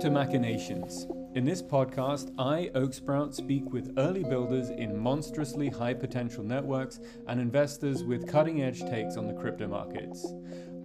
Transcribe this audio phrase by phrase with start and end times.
[0.00, 1.06] to Machinations.
[1.34, 7.38] In this podcast, I, Oaksprout, speak with early builders in monstrously high potential networks and
[7.38, 10.32] investors with cutting edge takes on the crypto markets.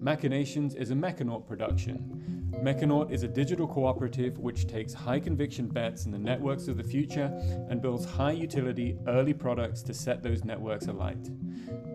[0.02, 2.52] Machinations is a Mechanaut production.
[2.62, 6.84] Mechanaut is a digital cooperative which takes high conviction bets in the networks of the
[6.84, 7.32] future
[7.70, 11.30] and builds high utility early products to set those networks alight.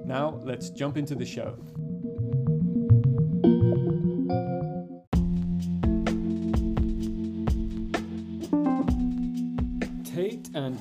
[0.07, 1.59] Now, let's jump into the show.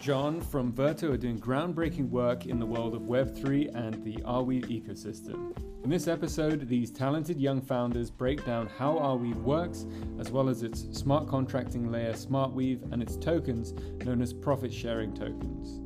[0.09, 4.65] John from Verto are doing groundbreaking work in the world of Web3 and the Arweave
[4.65, 5.55] ecosystem.
[5.83, 9.85] In this episode, these talented young founders break down how Arweave works,
[10.19, 13.73] as well as its smart contracting layer SmartWeave and its tokens,
[14.03, 15.79] known as profit sharing tokens.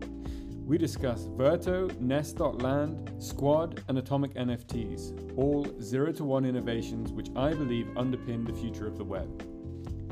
[0.65, 7.53] We discuss Verto, Nest.land, Squad, and Atomic NFTs, all 0 to 1 innovations which I
[7.53, 9.52] believe underpin the future of the web.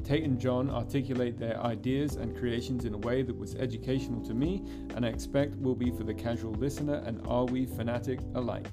[0.04, 4.34] Tate and John articulate their ideas and creations in a way that was educational to
[4.34, 4.64] me
[4.96, 8.68] and I expect will be for the casual listener and Arweave fanatic alike.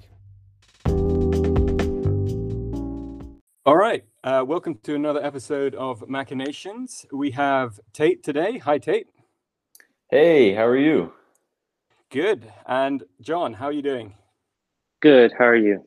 [3.66, 7.04] All right, uh, welcome to another episode of Machinations.
[7.12, 8.58] We have Tate today.
[8.58, 9.08] Hi, Tate.
[10.10, 11.12] Hey, how are you?
[12.10, 12.50] Good.
[12.66, 14.14] And John, how are you doing?
[15.00, 15.32] Good.
[15.38, 15.84] How are you?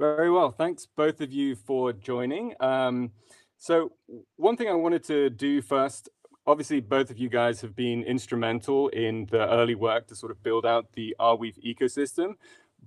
[0.00, 0.50] Very well.
[0.50, 2.54] Thanks, both of you, for joining.
[2.58, 3.12] Um,
[3.62, 3.92] so,
[4.34, 6.08] one thing I wanted to do first
[6.46, 10.42] obviously, both of you guys have been instrumental in the early work to sort of
[10.42, 12.34] build out the Arweave ecosystem.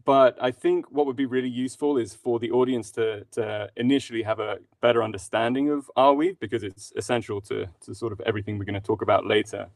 [0.04, 4.24] But I think what would be really useful is for the audience to, to initially
[4.24, 8.66] have a better understanding of Arweave because it's essential to, to sort of everything we're
[8.66, 9.70] going to talk about later.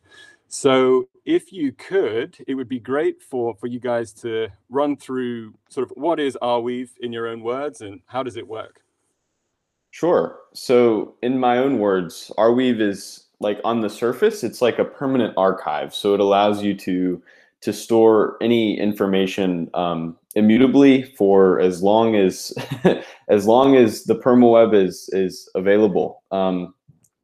[0.50, 5.54] So if you could, it would be great for, for you guys to run through
[5.70, 8.82] sort of what is Arweave in your own words and how does it work?
[9.92, 10.40] Sure.
[10.54, 15.34] So, in my own words, Arweave is like on the surface, it's like a permanent
[15.38, 15.94] archive.
[15.94, 17.22] So it allows you to
[17.62, 22.54] to store any information um, immutably for as long as
[23.30, 26.24] as long as the permaweb is is available.
[26.32, 26.74] Um,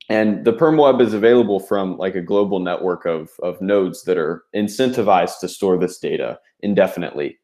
[0.09, 4.43] and the permaweb is available from like a global network of of nodes that are
[4.55, 7.37] incentivized to store this data indefinitely.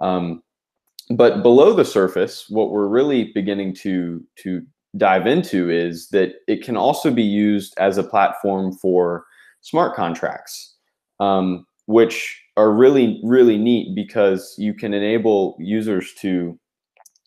[0.00, 0.42] Um,
[1.10, 4.62] but below the surface, what we're really beginning to to
[4.96, 9.24] dive into is that it can also be used as a platform for
[9.60, 10.76] smart contracts,
[11.20, 16.58] um, which are really really neat because you can enable users to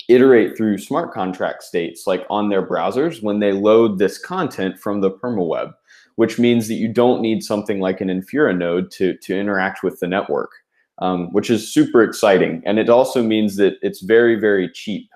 [0.09, 4.99] iterate through smart contract states like on their browsers when they load this content from
[4.99, 5.71] the permaweb,
[6.15, 9.99] which means that you don't need something like an Infura node to, to interact with
[9.99, 10.51] the network
[11.01, 12.61] um, which is super exciting.
[12.65, 15.09] And it also means that it's very, very cheap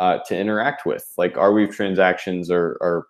[0.00, 1.12] uh, to interact with.
[1.18, 3.06] Like Arweave transactions are, are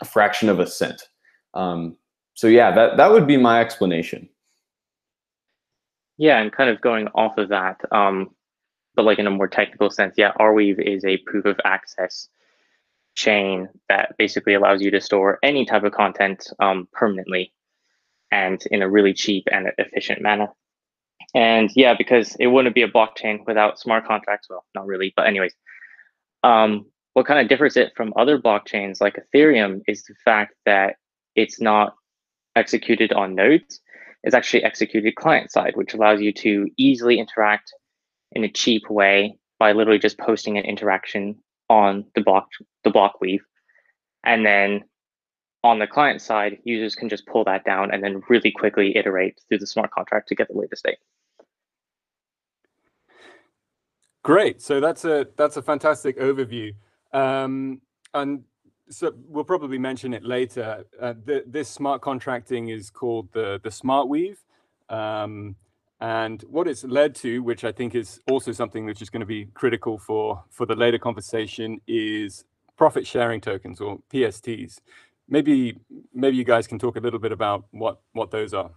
[0.00, 1.08] a fraction of a cent.
[1.54, 1.96] Um,
[2.34, 4.28] so yeah, that, that would be my explanation.
[6.18, 8.30] Yeah, and kind of going off of that, um,
[8.94, 12.28] but like in a more technical sense, yeah, Arweave is a proof of access
[13.14, 17.52] chain that basically allows you to store any type of content um, permanently
[18.30, 20.48] and in a really cheap and efficient manner.
[21.34, 24.48] And yeah, because it wouldn't be a blockchain without smart contracts.
[24.48, 25.54] Well, not really, but anyways,
[26.42, 30.96] um, what kind of differs it from other blockchains like Ethereum is the fact that
[31.34, 31.94] it's not
[32.56, 33.80] executed on nodes.
[34.22, 37.72] It's actually executed client side, which allows you to easily interact
[38.32, 41.36] in a cheap way by literally just posting an interaction
[41.68, 42.48] on the block
[42.84, 43.44] the block weave.
[44.24, 44.84] And then
[45.66, 49.40] on the client side, users can just pull that down and then really quickly iterate
[49.48, 50.98] through the smart contract to get the latest state.
[54.22, 54.62] Great.
[54.62, 56.74] So that's a that's a fantastic overview.
[57.12, 57.80] Um,
[58.14, 58.42] and
[58.88, 60.84] so we'll probably mention it later.
[61.00, 64.38] Uh, the, this smart contracting is called the the SmartWeave.
[64.88, 65.56] Um,
[66.00, 69.26] and what it's led to, which I think is also something which is going to
[69.26, 72.44] be critical for for the later conversation, is
[72.76, 74.80] profit sharing tokens or PSTs
[75.28, 75.78] maybe
[76.12, 78.70] maybe you guys can talk a little bit about what what those are.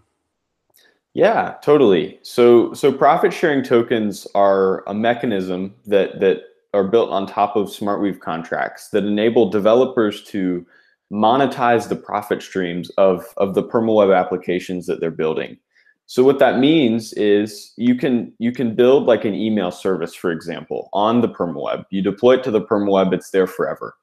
[1.13, 2.19] Yeah, totally.
[2.21, 6.43] So so profit sharing tokens are a mechanism that that
[6.73, 10.65] are built on top of SmartWeave contracts that enable developers to
[11.11, 15.57] monetize the profit streams of of the permaweb applications that they're building.
[16.05, 20.31] So what that means is you can you can build like an email service, for
[20.31, 21.85] example, on the permaweb.
[21.89, 23.95] You deploy it to the permaweb, it's there forever.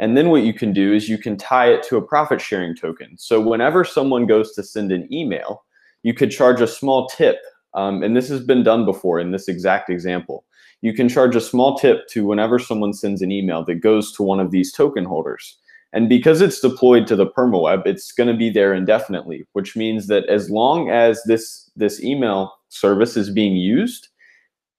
[0.00, 2.74] And then what you can do is you can tie it to a profit sharing
[2.74, 3.18] token.
[3.18, 5.62] So whenever someone goes to send an email,
[6.02, 7.36] you could charge a small tip.
[7.74, 10.46] Um, and this has been done before in this exact example.
[10.80, 14.22] You can charge a small tip to whenever someone sends an email that goes to
[14.22, 15.58] one of these token holders.
[15.92, 20.06] And because it's deployed to the permaweb, it's going to be there indefinitely, which means
[20.06, 24.08] that as long as this, this email service is being used,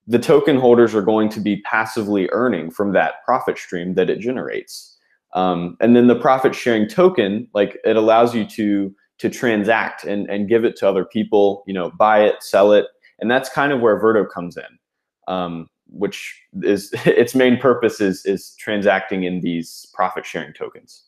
[0.08, 4.20] the token holders are going to be passively earning from that profit stream that it
[4.20, 4.91] generates.
[5.34, 10.28] Um, and then the profit sharing token, like it allows you to to transact and,
[10.32, 12.88] and give it to other people, you know, buy it, sell it.
[13.20, 14.80] And that's kind of where Verto comes in,
[15.28, 21.04] um, which is its main purpose is, is transacting in these profit sharing tokens.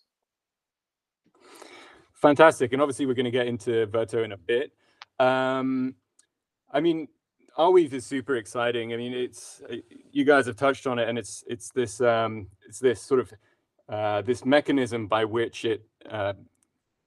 [2.13, 2.71] Fantastic.
[2.71, 4.71] And obviously we're going to get into Verto in a bit.
[5.19, 5.95] Um,
[6.71, 7.07] I mean,
[7.57, 8.93] Arweave is super exciting.
[8.93, 9.61] I mean, it's
[10.11, 13.31] you guys have touched on it, and it's it's this um, it's this sort of
[13.89, 16.33] uh, this mechanism by which it uh,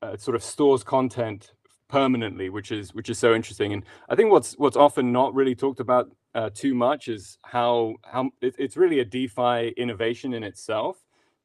[0.03, 1.53] uh, sort of stores content
[1.89, 3.73] permanently, which is which is so interesting.
[3.73, 7.95] And I think what's what's often not really talked about uh, too much is how
[8.05, 10.99] how it, it's really a DeFi innovation in itself.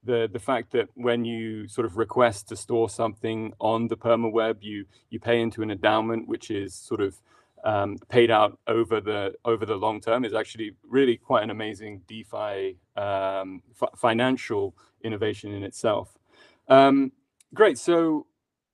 [0.04, 4.57] The the fact that when you sort of request to store something on the permaweb,
[4.62, 7.22] you you pay into an endowment, which is sort of
[7.63, 12.01] um, paid out over the over the long term is actually really quite an amazing
[12.07, 13.62] DeFi um,
[13.95, 16.18] financial innovation in itself.
[16.68, 17.12] Um,
[17.53, 17.77] great.
[17.77, 18.27] So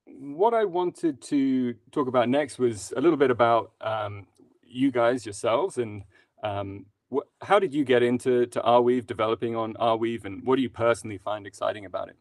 [0.06, 4.28] what I wanted to talk about next was a little bit about um,
[4.64, 6.04] you guys yourselves and
[6.44, 6.86] um,
[7.42, 11.18] how did you get into to Arweave, developing on Arweave, and what do you personally
[11.18, 12.18] find exciting about it?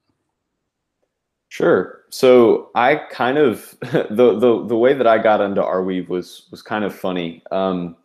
[1.49, 2.03] Sure.
[2.11, 6.63] So I kind of the the the way that I got into Arweave was was
[6.63, 7.43] kind of funny.
[7.51, 7.97] Um,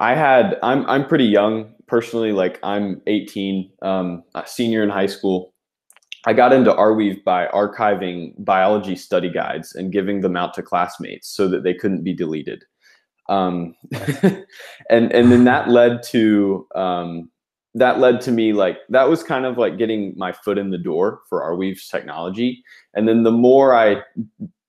[0.00, 2.32] I had I'm I'm pretty young personally.
[2.32, 5.52] Like I'm 18, um, senior in high school.
[6.26, 11.28] I got into Arweave by archiving biology study guides and giving them out to classmates
[11.28, 12.64] so that they couldn't be deleted.
[13.28, 13.74] Um,
[14.90, 17.30] and and then that led to um,
[17.74, 20.78] that led to me like that was kind of like getting my foot in the
[20.78, 22.62] door for Arweave's technology.
[22.94, 24.02] And then the more I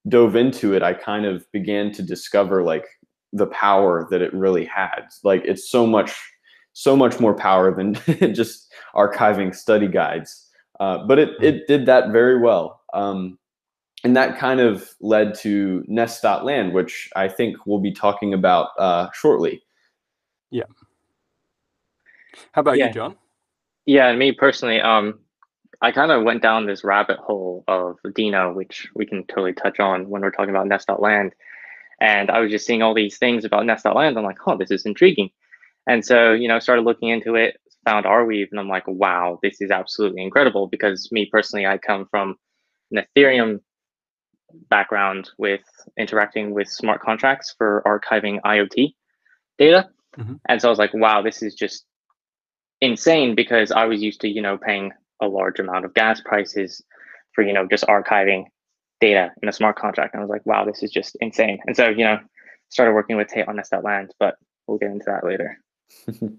[0.09, 2.85] dove into it, I kind of began to discover like
[3.33, 5.07] the power that it really had.
[5.23, 6.15] Like it's so much
[6.73, 7.93] so much more power than
[8.33, 10.47] just archiving study guides.
[10.79, 12.81] Uh, but it, it did that very well.
[12.93, 13.37] Um,
[14.03, 19.09] and that kind of led to nest.land, which I think we'll be talking about uh,
[19.13, 19.61] shortly.
[20.49, 20.63] Yeah.
[22.53, 22.87] How about yeah.
[22.87, 23.15] you, John?
[23.85, 25.19] Yeah, and me personally, um,
[25.81, 29.79] I kind of went down this rabbit hole of Deno, which we can totally touch
[29.79, 31.33] on when we're talking about nest.land.
[32.01, 34.17] And I was just seeing all these things about nest.land.
[34.17, 35.29] I'm like, oh, this is intriguing.
[35.87, 39.61] And so, you know, started looking into it, found Arweave, and I'm like, wow, this
[39.61, 40.67] is absolutely incredible.
[40.67, 42.37] Because me personally, I come from
[42.91, 43.59] an Ethereum
[44.69, 45.61] background with
[45.97, 48.95] interacting with smart contracts for archiving IoT
[49.59, 49.87] data.
[50.17, 50.33] Mm-hmm.
[50.49, 51.85] And so I was like, wow, this is just
[52.81, 56.83] insane because I was used to, you know, paying a large amount of gas prices
[57.33, 58.45] for, you know, just archiving
[59.01, 60.13] data in a smart contract.
[60.13, 61.59] And I was like, wow, this is just insane.
[61.65, 62.19] And so, you know,
[62.69, 64.35] started working with Tate on Nest.land, but
[64.67, 65.57] we'll get into that later.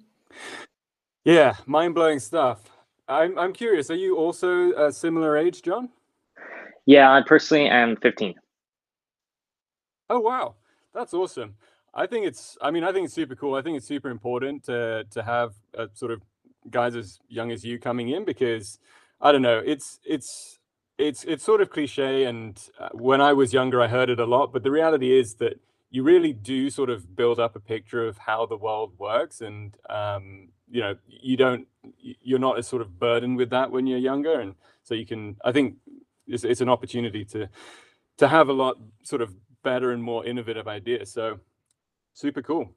[1.25, 2.69] Yeah, mind blowing stuff.
[3.09, 3.91] I'm I'm curious.
[3.91, 5.89] Are you also a similar age, John?
[6.87, 8.35] Yeah, I personally am 15.
[10.11, 10.57] Oh wow,
[10.95, 11.55] that's awesome.
[11.95, 12.57] I think it's.
[12.61, 13.55] I mean, I think it's super cool.
[13.55, 16.23] I think it's super important to to have a sort of
[16.71, 18.79] guys as young as you coming in because
[19.21, 19.63] I don't know.
[19.65, 20.59] It's it's
[20.99, 24.27] it's it's sort of cliche, and uh, when I was younger, I heard it a
[24.27, 24.53] lot.
[24.53, 28.19] But the reality is that you really do sort of build up a picture of
[28.19, 31.67] how the world works, and um, you know you don't
[32.01, 34.41] you're not as sort of burdened with that when you're younger.
[34.41, 35.77] And so you can i think
[36.27, 37.49] it's, it's an opportunity to
[38.19, 41.13] to have a lot sort of better and more innovative ideas.
[41.13, 41.41] So
[42.15, 42.75] super cool.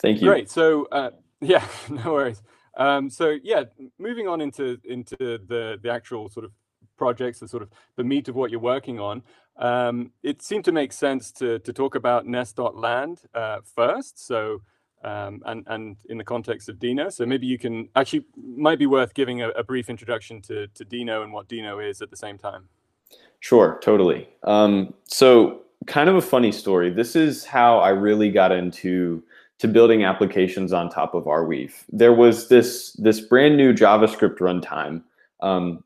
[0.00, 0.28] Thank you.
[0.28, 0.50] Great.
[0.50, 1.10] So uh,
[1.40, 2.42] yeah no worries.
[2.76, 3.64] Um, so yeah
[3.98, 6.52] moving on into into the the actual sort of
[6.98, 9.22] projects the sort of the meat of what you're working on
[9.56, 14.60] um, it seemed to make sense to to talk about nest.land uh, first so
[15.04, 17.12] um, and and in the context of Deno.
[17.12, 20.84] So maybe you can actually might be worth giving a, a, brief introduction to to
[20.84, 22.68] Deno and what Deno is at the same time.
[23.40, 24.28] Sure, totally.
[24.42, 26.90] Um, so kind of a funny story.
[26.90, 29.22] This is how I really got into
[29.58, 31.84] to building applications on top of Arweave.
[31.90, 35.02] There was this this brand new JavaScript runtime
[35.40, 35.84] um,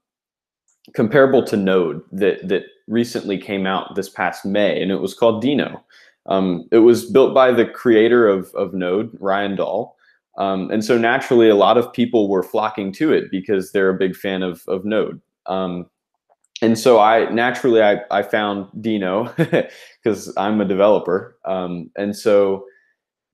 [0.95, 5.43] comparable to Node that that recently came out this past May, and it was called
[5.43, 5.81] Deno.
[6.27, 9.97] Um, it was built by the creator of, of Node, Ryan Dahl.
[10.39, 13.99] Um, and so naturally, a lot of people were flocking to it because they're a
[13.99, 15.21] big fan of, of Node.
[15.47, 15.87] Um,
[16.63, 19.35] and so I naturally I, I found Deno
[20.03, 21.37] because I'm a developer.
[21.45, 22.65] Um, and so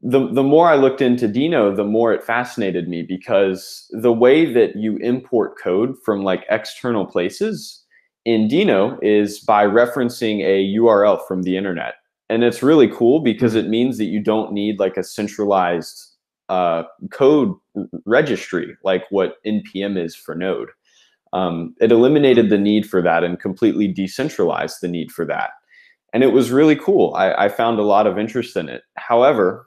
[0.01, 4.53] the the more I looked into Deno, the more it fascinated me because the way
[4.53, 7.85] that you import code from like external places
[8.25, 11.95] in Deno is by referencing a URL from the internet.
[12.31, 16.01] And it's really cool because it means that you don't need like a centralized
[16.49, 17.55] uh, code
[18.07, 20.71] registry like what npm is for Node.
[21.33, 25.51] Um, it eliminated the need for that and completely decentralized the need for that.
[26.15, 27.15] And it was really cool.
[27.15, 28.83] I, I found a lot of interest in it.
[28.97, 29.67] However,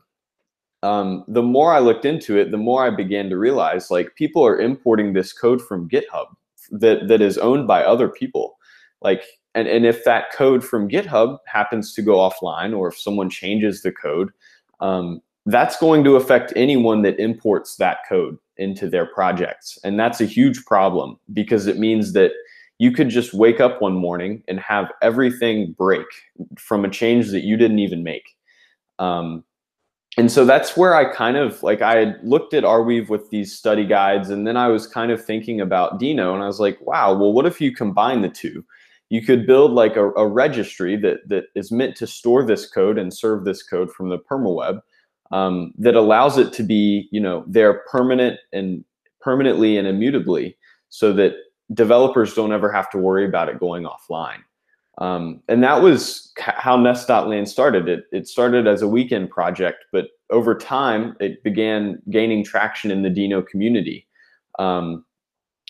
[0.83, 4.45] um, the more I looked into it, the more I began to realize like people
[4.45, 6.27] are importing this code from GitHub
[6.71, 8.57] that that is owned by other people.
[9.01, 9.23] Like,
[9.53, 13.81] and, and if that code from GitHub happens to go offline, or if someone changes
[13.81, 14.29] the code,
[14.79, 19.77] um, that's going to affect anyone that imports that code into their projects.
[19.83, 22.31] And that's a huge problem because it means that
[22.77, 26.05] you could just wake up one morning and have everything break
[26.57, 28.35] from a change that you didn't even make.
[28.99, 29.43] Um,
[30.17, 33.85] and so that's where I kind of like I looked at Arweave with these study
[33.85, 37.13] guides, and then I was kind of thinking about Deno, and I was like, wow,
[37.13, 38.65] well, what if you combine the two?
[39.09, 42.97] You could build like a, a registry that that is meant to store this code
[42.97, 44.81] and serve this code from the permaweb,
[45.31, 48.83] um, that allows it to be, you know, there permanent and
[49.21, 50.57] permanently and immutably,
[50.89, 51.35] so that
[51.73, 54.39] developers don't ever have to worry about it going offline.
[54.97, 57.87] Um, and that was how Nest.land started.
[57.87, 63.01] It, it started as a weekend project, but over time it began gaining traction in
[63.01, 64.07] the Deno community.
[64.59, 65.05] Um,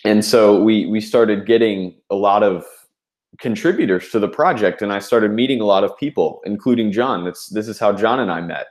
[0.04, 2.64] and so we, we started getting a lot of
[3.38, 7.24] contributors to the project and I started meeting a lot of people, including John.
[7.24, 8.66] That's, this is how John and I met.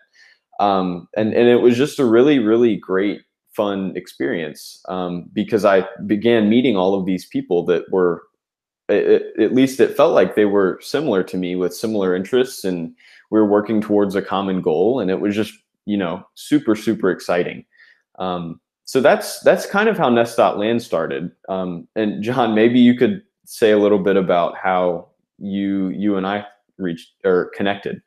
[0.59, 3.21] Um, and, and it was just a really, really great,
[3.55, 8.23] fun experience um, because I began meeting all of these people that were
[8.91, 12.95] it, at least it felt like they were similar to me with similar interests and
[13.29, 15.53] we were working towards a common goal and it was just
[15.85, 17.65] you know super super exciting.
[18.19, 21.31] Um, so that's that's kind of how nest.land started.
[21.49, 25.07] Um, and john maybe you could say a little bit about how
[25.37, 26.45] you you and i
[26.77, 28.01] reached or connected.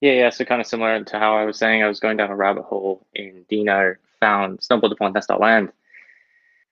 [0.00, 2.30] Yeah yeah so kind of similar to how i was saying i was going down
[2.30, 5.72] a rabbit hole in Deno found stumbled upon nest.land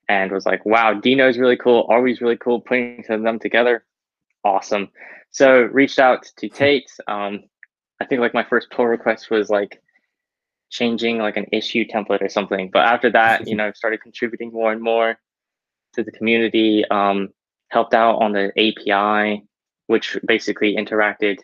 [0.09, 1.87] and was like, wow, Deno's really cool.
[1.87, 2.59] Arweave's really cool.
[2.59, 3.85] Putting them together,
[4.43, 4.89] awesome.
[5.29, 6.91] So reached out to Tate.
[7.07, 7.43] Um,
[8.01, 9.81] I think like my first pull request was like
[10.71, 12.71] changing like an issue template or something.
[12.73, 15.19] But after that, you know, started contributing more and more
[15.93, 16.83] to the community.
[16.89, 17.29] Um,
[17.69, 19.43] helped out on the API,
[19.85, 21.37] which basically interacted,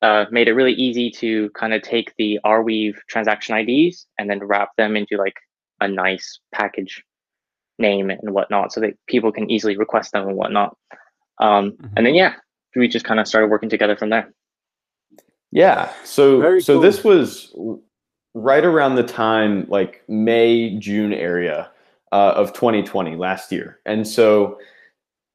[0.00, 4.38] uh, made it really easy to kind of take the Arweave transaction IDs and then
[4.38, 5.34] wrap them into like
[5.80, 7.02] a nice package
[7.78, 10.76] name and whatnot so that people can easily request them and whatnot.
[11.40, 11.86] Um, mm-hmm.
[11.96, 12.34] And then, yeah,
[12.76, 14.32] we just kind of started working together from there.
[15.50, 15.92] Yeah.
[16.04, 16.82] So, Very so cool.
[16.82, 17.54] this was
[18.34, 21.70] right around the time, like May, June area
[22.12, 23.80] uh, of 2020 last year.
[23.86, 24.58] And so,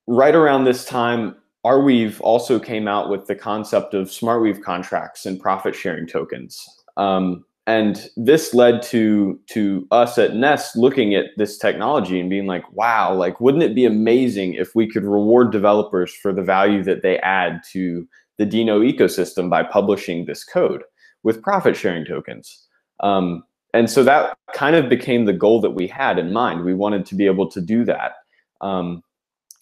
[0.08, 5.40] right around this time, Arweave also came out with the concept of SmartWeave contracts and
[5.40, 6.68] profit sharing tokens.
[6.98, 12.48] Um, and this led to to us at nest looking at this technology and being
[12.48, 16.84] like wow like wouldn't it be amazing if we could reward developers for the value
[16.84, 18.08] that they add to
[18.40, 20.82] the Deno ecosystem by publishing this code
[21.22, 22.66] with profit sharing tokens?
[23.02, 23.44] Um,
[23.76, 26.66] and so that kind of became the goal that we had in mind.
[26.66, 28.14] We wanted to be able to do that.
[28.62, 29.04] Um,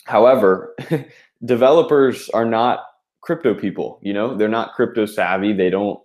[0.05, 0.75] however
[1.45, 2.83] developers are not
[3.21, 4.37] crypto people you know?
[4.37, 5.51] They're not crypto savvy.
[5.51, 5.99] They don't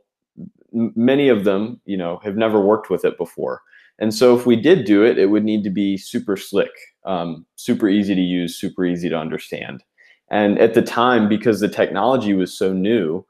[0.73, 3.63] many of them, you know, have never worked with it before.
[3.99, 6.71] And so if we did do it, it would need to be super slick,
[7.05, 9.83] um, super easy to use, super easy to understand.
[10.31, 13.25] And at the time, because the technology was so new,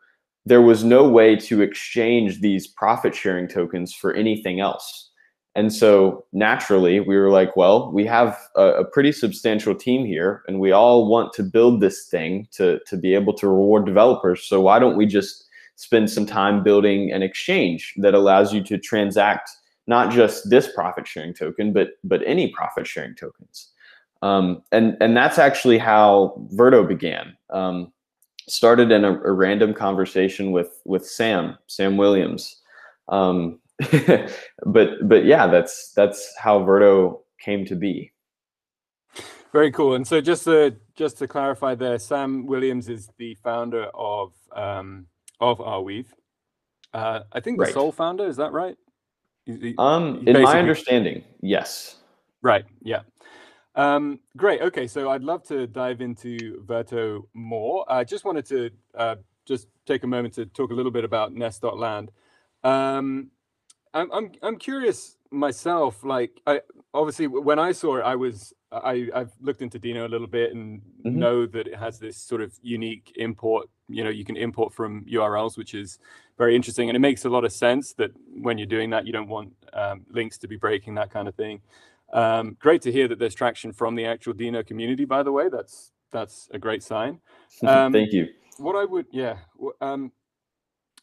[0.46, 5.10] there was no way to exchange these profit sharing tokens for anything else.
[5.54, 10.42] And so naturally, we were like, well, we have a, a, pretty substantial team here,
[10.48, 14.44] and we all want to build this thing to, to be able to reward developers.
[14.44, 15.44] So why don't we just
[15.76, 19.50] spend some time building an exchange that allows you to transact
[19.86, 23.72] not just this profit sharing token, but but any profit sharing tokens.
[24.22, 27.36] Um, and and that's actually how Verto began.
[27.50, 27.92] Um,
[28.48, 32.60] started in a, a, random conversation with with Sam Sam Williams.
[33.08, 33.60] Um,
[34.66, 38.12] but but yeah, that's that's how Verto came to be.
[39.52, 39.94] Very cool.
[39.94, 45.06] And so just to just to clarify, there, Sam Williams is the founder of um,
[45.42, 46.06] of Arweave.
[46.94, 47.74] Uh, I think the right.
[47.74, 48.76] sole founder is that right?
[49.44, 51.96] He, um, in my understanding, yes.
[52.42, 52.64] Right.
[52.82, 53.00] Yeah.
[53.74, 54.60] Um, great.
[54.60, 57.84] Okay, so I'd love to dive into Verto more.
[57.90, 61.32] I just wanted to uh, just take a moment to talk a little bit about
[61.32, 62.12] Nest.land.
[62.62, 63.30] Um,
[63.94, 66.04] I'm I'm I'm curious myself.
[66.04, 66.60] Like, I
[66.94, 70.52] obviously when I saw it, I was I I've looked into Deno a little bit
[70.54, 71.18] and mm-hmm.
[71.18, 73.68] know that it has this sort of unique import.
[73.88, 75.98] You know, you can import from URLs, which is
[76.38, 79.12] very interesting, and it makes a lot of sense that when you're doing that, you
[79.12, 81.60] don't want um, links to be breaking that kind of thing.
[82.12, 85.04] Um, great to hear that there's traction from the actual Deno community.
[85.04, 87.20] By the way, that's that's a great sign.
[87.66, 88.28] Um, Thank you.
[88.56, 89.36] What I would, yeah,
[89.82, 90.10] um,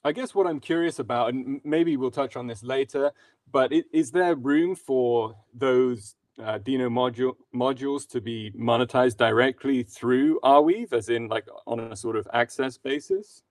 [0.04, 3.12] I guess what I'm curious about, and maybe we'll touch on this later,
[3.52, 9.84] but it, is there room for those uh, Deno module modules to be monetized directly
[9.84, 13.44] through Arweave, as in like on a sort of access basis?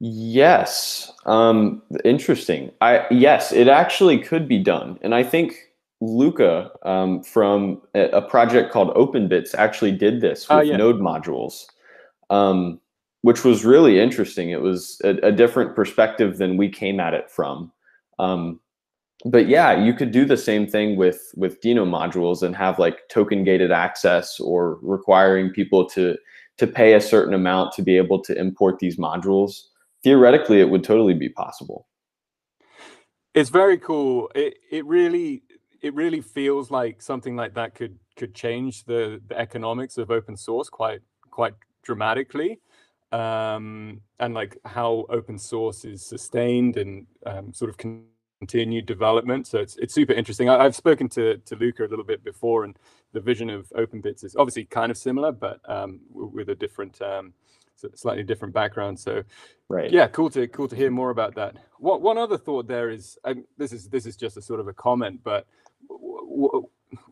[0.00, 1.12] Yes.
[1.26, 2.72] Um, interesting.
[2.80, 5.54] I yes, it actually could be done, and I think
[6.00, 10.76] Luca um, from a, a, project called OpenBits actually did this ah, with yeah.
[10.76, 11.66] Node modules.
[12.30, 12.80] Um,
[13.22, 14.50] which was really interesting.
[14.50, 17.70] It was a, a, different perspective than we came at it from.
[18.18, 18.60] Um,
[19.24, 23.08] but yeah, you could do the same thing with with Deno modules and have like
[23.08, 26.16] token gated access or requiring people to
[26.58, 29.62] to pay a certain amount to be able to import these modules.
[30.02, 31.86] Theoretically, it would totally be possible.
[33.34, 34.30] It's very cool.
[34.34, 35.42] It it really
[35.82, 40.36] it really feels like something like that could could change the the economics of open
[40.36, 41.00] source quite
[41.30, 42.60] quite dramatically
[43.12, 47.76] um, and like how open source is sustained and um, sort of
[48.40, 49.46] continued development.
[49.46, 50.48] So it's it's super interesting.
[50.48, 52.76] I, have spoken to to Luca a little bit before, and
[53.12, 57.34] the vision of OpenBits is obviously kind of similar, but um, with a different, um,
[57.94, 58.98] slightly different background.
[58.98, 59.22] So,
[59.68, 61.56] right, yeah, cool to cool to hear more about that.
[61.78, 64.68] What one other thought there is, um, this is this is just a sort of
[64.68, 65.46] a comment, but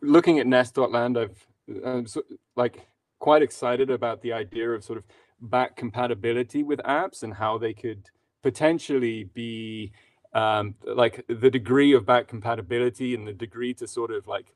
[0.01, 1.47] looking at Nest.land, I've
[1.85, 2.23] uh, so,
[2.55, 2.87] like
[3.19, 5.05] quite excited about the idea of sort of
[5.41, 8.09] back compatibility with apps and how they could
[8.41, 9.91] potentially be
[10.33, 14.53] um, like the degree of back compatibility and the degree to sort of like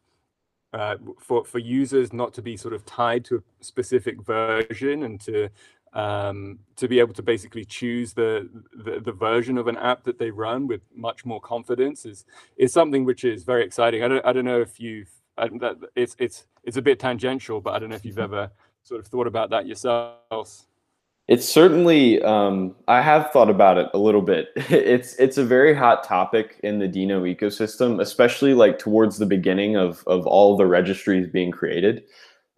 [0.73, 5.21] uh, for for users not to be sort of tied to a specific version and
[5.21, 5.49] to
[5.93, 10.17] um, to be able to basically choose the, the, the version of an app that
[10.17, 12.25] they run with much more confidence is
[12.57, 14.03] is something which is very exciting.
[14.03, 17.61] I don't I don't know if you've I, that, it's it's it's a bit tangential,
[17.61, 18.33] but I don't know if you've mm-hmm.
[18.33, 18.51] ever
[18.83, 20.67] sort of thought about that yourselves.
[21.29, 24.49] It's certainly um, I have thought about it a little bit.
[24.69, 29.77] It's it's a very hot topic in the Deno ecosystem, especially like towards the beginning
[29.77, 32.03] of of all the registries being created.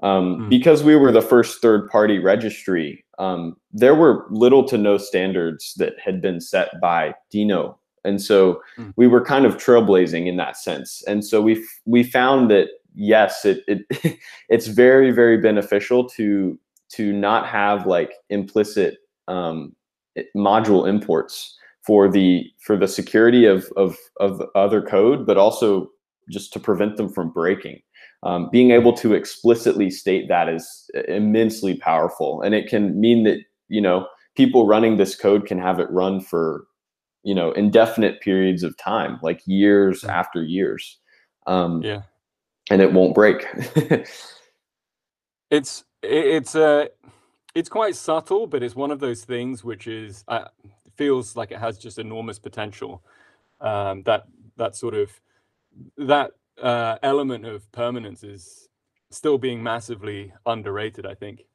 [0.04, 0.50] Um, mm.
[0.50, 5.74] Because we were the first third party registry, um, there were little to no standards
[5.78, 8.94] that had been set by Deno, and so mm.
[8.98, 11.04] we were kind of trailblazing in that sense.
[11.08, 14.18] And so we we found that yes, it, it
[14.50, 16.58] it's very very beneficial to
[16.96, 19.76] to not have like implicit um,
[20.36, 25.90] module imports for the for the security of of of other code, but also
[26.30, 27.82] just to prevent them from breaking.
[28.24, 33.40] Um, being able to explicitly state that is immensely powerful, and it can mean that
[33.68, 36.66] you know people running this code can have it run for
[37.24, 40.10] you know indefinite periods of time, like years mm.
[40.10, 40.98] after years.
[41.46, 42.02] Um, yeah,
[42.72, 43.46] and it won't break.
[45.52, 46.86] it's it's uh
[47.56, 50.46] it's quite subtle, but it's one of those things which is uh,
[50.98, 53.02] feels like it has just enormous potential.
[53.62, 54.26] Um, that
[54.58, 55.10] that sort of
[55.98, 58.68] that uh, element of permanence is
[59.10, 61.06] still being massively underrated.
[61.06, 61.46] I think.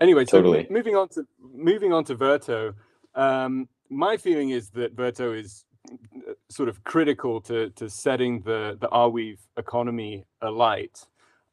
[0.00, 0.66] Anyway, totally.
[0.66, 2.74] so moving on to moving on to Verto,
[3.14, 8.76] um, my feeling is that Verto is uh, sort of critical to to setting the
[8.80, 11.04] the Arweave economy alight.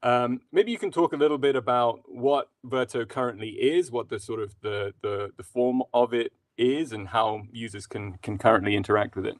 [0.03, 4.19] Um, maybe you can talk a little bit about what Verto currently is, what the
[4.19, 8.75] sort of the, the, the form of it is, and how users can can currently
[8.75, 9.35] interact with it.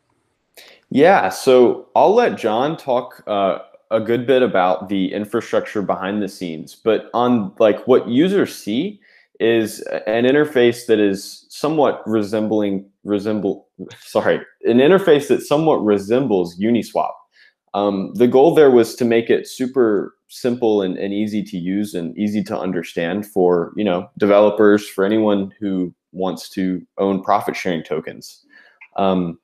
[0.90, 3.60] Yeah, so I'll let John talk uh,
[3.92, 9.00] a good bit about the infrastructure behind the scenes, but on like what users see
[9.40, 13.68] is an interface that is somewhat resembling resemble
[14.00, 17.12] sorry an interface that somewhat resembles Uniswap.
[17.74, 21.94] Um, the goal there was to make it super simple and, and easy to use
[21.94, 27.56] and easy to understand for you know developers for anyone who wants to own profit
[27.56, 28.44] sharing tokens.
[28.98, 29.40] Um,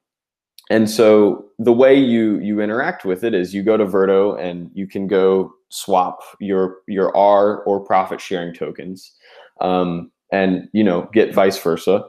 [0.69, 4.69] and so the way you you interact with it is you go to verto and
[4.73, 9.13] you can go swap your your r or profit sharing tokens
[9.61, 12.03] um, and you know get vice versa.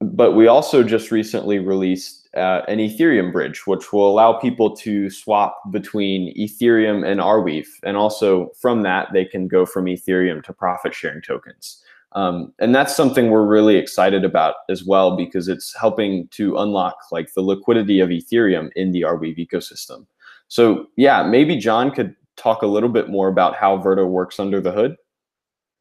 [0.00, 5.10] But we also just recently released uh, an Ethereum bridge, which will allow people to
[5.10, 7.68] swap between Ethereum and Arweave.
[7.82, 11.82] And also from that, they can go from Ethereum to profit sharing tokens.
[12.12, 16.96] Um, and that's something we're really excited about as well because it's helping to unlock
[17.12, 20.06] like the liquidity of Ethereum in the Arweave ecosystem.
[20.48, 24.60] So yeah, maybe John could talk a little bit more about how Verto works under
[24.60, 24.96] the hood.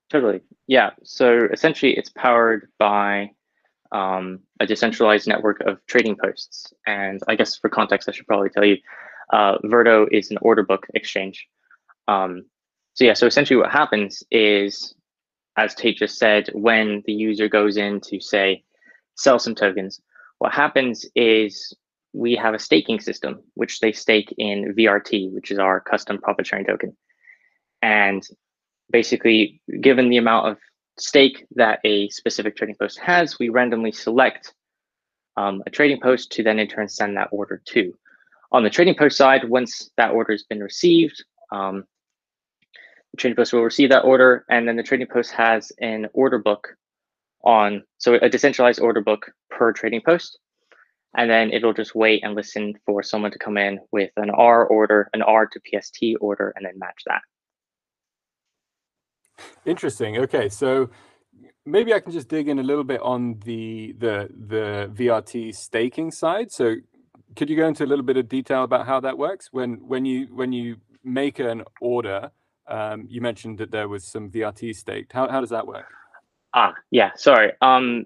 [0.10, 0.42] Totally.
[0.68, 0.92] Yeah.
[1.04, 3.32] So essentially, it's powered by
[3.92, 6.74] um, a decentralized network of trading posts.
[6.86, 8.78] And I guess for context, I should probably tell you,
[9.32, 11.48] uh, Verto is an order book exchange.
[12.08, 12.46] Um,
[12.94, 14.96] so yeah, so essentially what happens is,
[15.58, 18.64] as Tate just said, when the user goes in to say,
[19.16, 20.02] sell some tokens,
[20.40, 21.76] what happens is
[22.14, 26.48] we have a staking system, which they stake in VRT, which is our custom profit
[26.48, 26.96] sharing token.
[27.82, 28.26] And
[28.92, 30.58] basically, given the amount of
[30.98, 34.54] stake that a specific trading post has, we randomly select
[35.38, 37.94] um, a trading post to then in turn send that order to.
[38.52, 41.84] On the trading post side, once that order has been received, um,
[43.12, 46.40] the trading post will receive that order, and then the trading post has an order
[46.40, 46.76] book
[47.44, 50.40] on, so a decentralized order book per trading post.
[51.18, 54.66] And then it'll just wait and listen for someone to come in with an R
[54.66, 57.22] order, an R to PST order, and then match that.
[59.66, 60.18] Interesting.
[60.18, 60.90] Okay, so
[61.66, 66.12] maybe I can just dig in a little bit on the the the VRT staking
[66.12, 66.52] side.
[66.52, 66.76] So
[67.36, 70.06] could you go into a little bit of detail about how that works when when
[70.06, 72.32] you when you make an order?
[72.68, 75.14] Um, you mentioned that there was some VRT staked.
[75.14, 75.86] How how does that work?
[76.54, 77.12] Ah, yeah.
[77.16, 77.52] Sorry.
[77.62, 78.06] Um,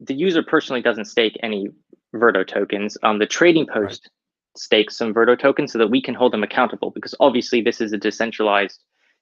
[0.00, 1.68] the user personally doesn't stake any
[2.14, 2.96] Verto tokens.
[3.02, 4.60] Um, the trading post right.
[4.60, 7.92] stakes some Verto tokens so that we can hold them accountable because obviously this is
[7.92, 8.80] a decentralized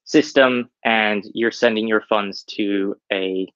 [0.09, 3.47] system and you're sending your funds to a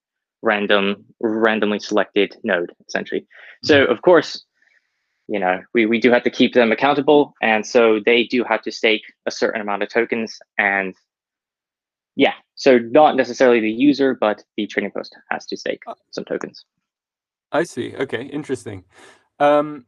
[0.43, 3.27] random randomly selected node essentially.
[3.65, 4.45] So of course
[5.29, 8.61] you know we, we do have to keep them accountable and so they do have
[8.63, 10.95] to stake a certain amount of tokens and
[12.17, 16.25] yeah so not necessarily the user but the trading post has to stake uh, some
[16.25, 16.65] tokens.
[17.51, 17.95] I see.
[17.97, 18.85] Okay interesting.
[19.39, 19.87] Um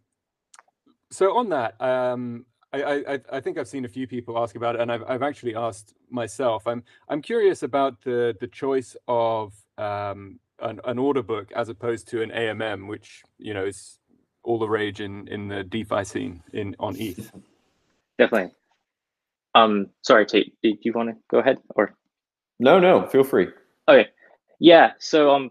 [1.10, 2.46] so on that um
[2.82, 5.22] I, I, I think I've seen a few people ask about it, and I've, I've
[5.22, 6.66] actually asked myself.
[6.66, 12.08] I'm I'm curious about the the choice of um, an, an order book as opposed
[12.08, 13.98] to an AMM, which you know is
[14.42, 17.30] all the rage in in the DeFi scene in on ETH.
[18.18, 18.52] Definitely.
[19.54, 20.54] Um, sorry, Tate.
[20.62, 21.94] Do you want to go ahead or?
[22.58, 23.06] No, no.
[23.06, 23.48] Feel free.
[23.88, 24.08] Okay.
[24.58, 24.92] Yeah.
[24.98, 25.50] So um,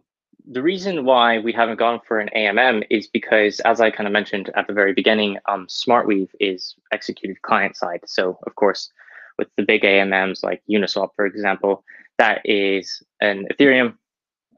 [0.49, 4.13] the reason why we haven't gone for an AMM is because, as I kind of
[4.13, 8.01] mentioned at the very beginning, um, SmartWeave is executed client side.
[8.05, 8.91] So, of course,
[9.37, 11.83] with the big AMMs like Uniswap, for example,
[12.17, 13.95] that is an Ethereum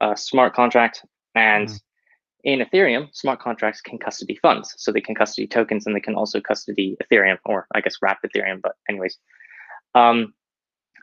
[0.00, 1.04] uh, smart contract.
[1.34, 1.80] And mm.
[2.44, 4.74] in Ethereum, smart contracts can custody funds.
[4.76, 8.18] So they can custody tokens and they can also custody Ethereum, or I guess wrap
[8.26, 8.60] Ethereum.
[8.62, 9.18] But, anyways.
[9.94, 10.34] Um,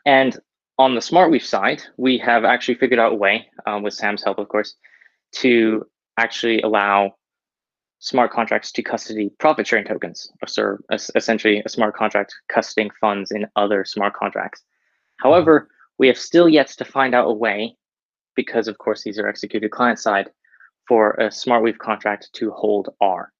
[0.04, 0.38] and
[0.78, 4.38] on the SmartWeave side, we have actually figured out a way, um, with Sam's help,
[4.38, 4.74] of course,
[5.32, 7.14] to actually allow
[8.00, 13.46] smart contracts to custody profit sharing tokens, or essentially a smart contract custodying funds in
[13.56, 14.62] other smart contracts.
[15.20, 17.76] However, we have still yet to find out a way,
[18.34, 20.30] because of course these are executed client side,
[20.88, 23.32] for a SmartWeave contract to hold R.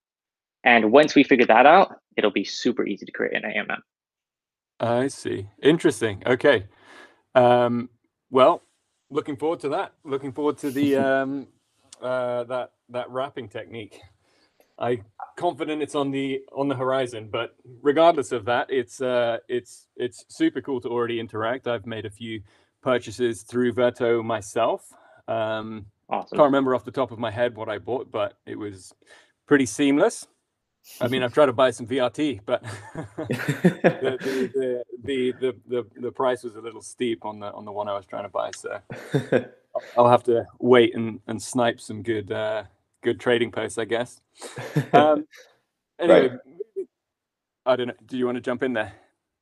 [0.62, 3.80] And once we figure that out, it'll be super easy to create an AMM.
[4.80, 5.48] I see.
[5.62, 6.22] Interesting.
[6.24, 6.66] Okay.
[7.34, 7.88] Um,
[8.30, 8.62] well,
[9.10, 9.92] looking forward to that.
[10.04, 11.48] Looking forward to the um,
[12.00, 14.00] uh, that that wrapping technique.
[14.78, 15.02] I
[15.36, 20.24] confident it's on the on the horizon, but regardless of that, it's uh, it's it's
[20.28, 21.68] super cool to already interact.
[21.68, 22.42] I've made a few
[22.82, 24.92] purchases through Verto myself.
[25.28, 26.36] Um, awesome.
[26.36, 28.92] Can't remember off the top of my head what I bought, but it was
[29.46, 30.26] pretty seamless.
[31.00, 32.62] I mean, I've tried to buy some VRT, but
[33.16, 37.88] the, the, the, the, the, price was a little steep on the on the one
[37.88, 38.50] I was trying to buy.
[38.54, 38.80] So
[39.96, 42.64] I'll have to wait and, and snipe some good uh,
[43.02, 44.20] good trading posts, I guess.
[44.92, 45.26] Um,
[45.98, 46.86] anyway, right.
[47.66, 47.94] I don't know.
[48.06, 48.92] Do you want to jump in there?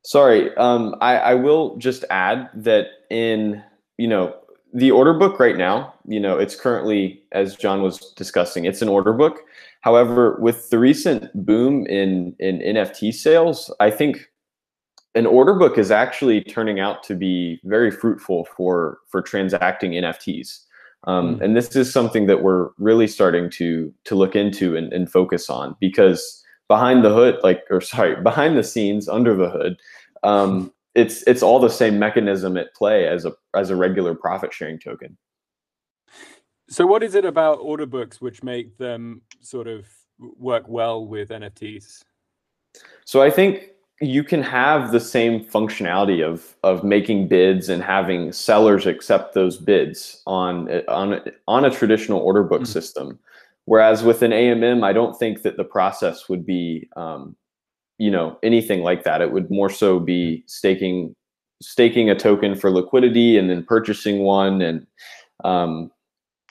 [0.04, 3.62] Sorry, um, I, I will just add that in
[3.98, 4.36] you know
[4.72, 8.88] the order book right now, you know, it's currently as John was discussing, it's an
[8.88, 9.40] order book
[9.82, 14.30] However, with the recent boom in, in NFT sales, I think
[15.14, 20.60] an order book is actually turning out to be very fruitful for, for transacting NFTs.
[21.04, 21.42] Um, mm.
[21.42, 25.50] And this is something that we're really starting to, to look into and, and focus
[25.50, 29.80] on because behind the hood, like, or sorry, behind the scenes, under the hood,
[30.22, 34.52] um, it's it's all the same mechanism at play as a as a regular profit
[34.52, 35.16] sharing token.
[36.68, 39.86] So, what is it about order books which make them sort of
[40.18, 42.02] work well with NFTs?
[43.04, 48.32] So, I think you can have the same functionality of of making bids and having
[48.32, 52.72] sellers accept those bids on on on a traditional order book mm-hmm.
[52.72, 53.18] system.
[53.66, 57.36] Whereas with an AMM, I don't think that the process would be, um,
[57.98, 59.20] you know, anything like that.
[59.20, 61.14] It would more so be staking
[61.62, 64.84] staking a token for liquidity and then purchasing one and
[65.44, 65.92] um,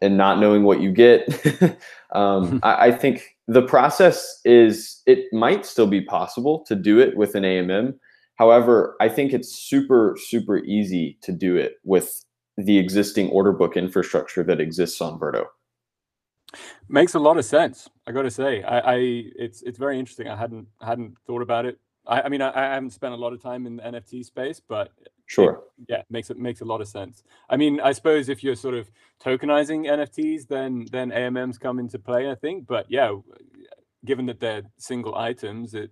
[0.02, 1.28] and not knowing what you get.
[2.12, 7.18] um, I, I think the process is it might still be possible to do it
[7.18, 7.96] with an AMM.
[8.36, 12.24] However, I think it's super, super easy to do it with
[12.58, 15.46] the existing order book infrastructure that exists on Verto.
[16.90, 17.90] Makes a lot of sense.
[18.08, 18.96] I got to say, I, I,
[19.38, 20.28] it's it's very interesting.
[20.28, 21.80] I hadn't hadn't thought about it.
[22.06, 24.60] I, I mean, I, I, haven't spent a lot of time in the NFT space,
[24.60, 24.92] but
[25.32, 25.64] Sure.
[25.80, 27.24] It, yeah, makes it makes a lot of sense.
[27.50, 28.92] I mean, I suppose if you're sort of
[29.24, 32.68] tokenizing NFTs, then then AMMs come into play, I think.
[32.68, 33.16] But yeah,
[34.04, 35.92] given that they're single items, it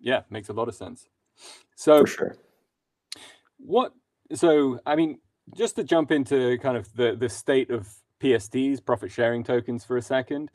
[0.00, 1.08] yeah makes a lot of sense.
[1.76, 2.36] So For sure.
[3.56, 3.94] What?
[4.34, 5.18] So I mean,
[5.56, 7.88] just to jump into kind of the the state of
[8.20, 10.50] PSTs, profit sharing tokens, for a second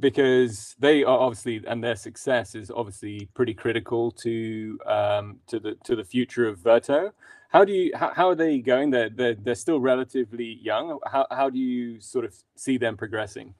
[0.00, 5.74] because they are obviously and their success is obviously pretty critical to um, to the
[5.84, 7.12] to the future of Verto.
[7.48, 8.90] How do you how, how are they going?
[8.90, 10.98] They're, they're they're still relatively young.
[11.06, 13.54] How how do you sort of see them progressing?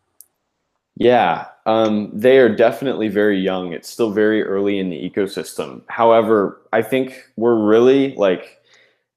[0.96, 3.72] Yeah, um, they are definitely very young.
[3.72, 5.82] It's still very early in the ecosystem.
[5.88, 8.62] However, I think we're really like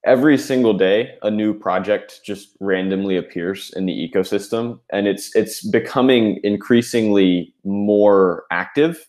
[0.08, 5.64] every single day a new project just randomly appears in the ecosystem and it's it's
[5.68, 9.06] becoming increasingly more active.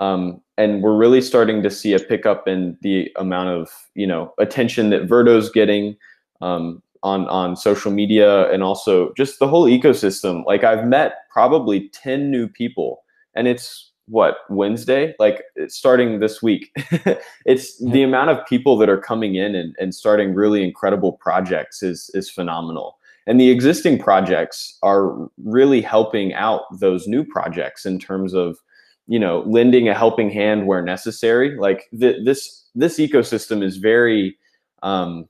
[0.00, 4.32] Um, and we're really starting to see a pickup in the amount of you know
[4.38, 5.96] attention that verto's getting
[6.40, 10.44] um, on on social media and also just the whole ecosystem.
[10.46, 13.02] Like i've met probably 10 new people
[13.34, 16.70] and it's what Wednesday, like starting this week.
[17.46, 21.82] it's the amount of people that are coming in and, and starting really incredible projects
[21.82, 22.98] is is phenomenal.
[23.26, 28.58] And the existing projects are really helping out those new projects in terms of,
[29.06, 31.56] you know, lending a helping hand where necessary.
[31.56, 34.36] Like the, this this ecosystem is very
[34.82, 35.28] um,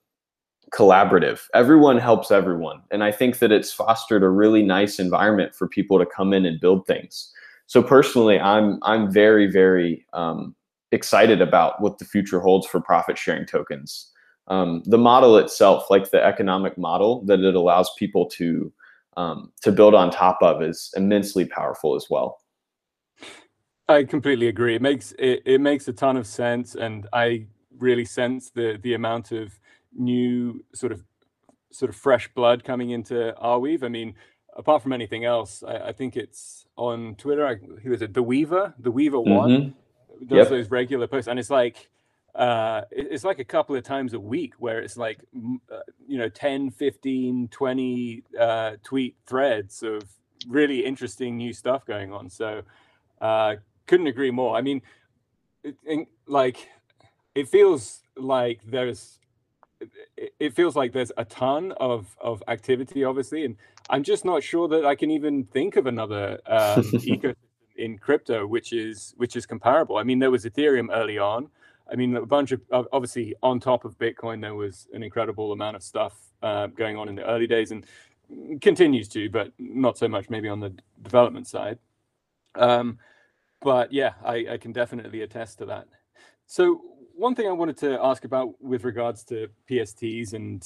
[0.73, 1.41] collaborative.
[1.55, 5.99] Everyone helps everyone, and I think that it's fostered a really nice environment for people
[5.99, 7.33] to come in and build things
[7.69, 10.57] so personally, I'm I'm very very um,
[10.91, 14.11] excited about what the future holds for profit sharing tokens.
[14.49, 18.73] Um, the model itself, like the economic model that it allows people to
[19.19, 22.39] um, to build on top of, is immensely powerful as well.
[23.87, 24.75] I completely agree.
[24.75, 28.95] It makes it, it makes a ton of sense, and I really sense the the
[28.95, 29.61] amount of
[29.95, 31.05] new sort of
[31.71, 33.83] sort of fresh blood coming into Arweave.
[33.83, 34.15] I mean,
[34.59, 37.47] apart from anything else, I, I think it's on Twitter.
[37.47, 38.13] I, who is it?
[38.13, 40.27] The Weaver, the Weaver One, mm-hmm.
[40.27, 40.49] does yep.
[40.49, 41.89] those regular posts, and it's like
[42.35, 45.19] uh, it's like a couple of times a week where it's like
[45.73, 50.03] uh, you know 10 15 20 uh, tweet threads of
[50.47, 52.63] really interesting new stuff going on so
[53.21, 54.81] uh, couldn't agree more i mean
[55.65, 56.69] it, it, like
[57.35, 59.18] it feels like there's
[60.41, 63.57] it feels like there's a ton of of activity obviously and
[63.91, 67.37] i'm just not sure that i can even think of another um, ecosystem
[67.79, 69.97] in crypto which is which is comparable.
[69.97, 71.49] I mean there was ethereum early on.
[71.91, 72.61] I mean a bunch of
[72.93, 77.09] obviously on top of bitcoin there was an incredible amount of stuff uh, going on
[77.09, 77.87] in the early days and
[78.61, 81.79] continues to but not so much maybe on the development side.
[82.57, 82.99] Um,
[83.61, 85.87] but yeah I, I can definitely attest to that.
[86.47, 86.83] So
[87.19, 90.63] one thing I wanted to ask about with regards to PSTs and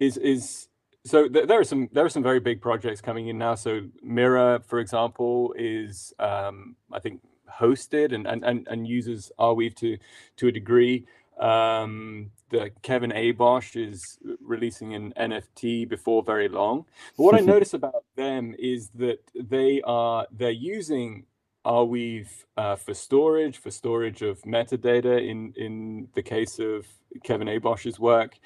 [0.00, 0.68] is is
[1.04, 3.54] so th- there are some there are some very big projects coming in now.
[3.54, 9.76] So Mirror, for example, is um, I think hosted and, and and and uses Arweave
[9.76, 9.96] to
[10.36, 11.06] to a degree.
[11.38, 16.84] Um, the Kevin Abosch is releasing an NFT before very long.
[17.16, 21.24] But what I notice about them is that they are they're using
[21.64, 26.86] Arweave uh, for storage, for storage of metadata in, in the case of
[27.22, 28.38] Kevin Abosch's work.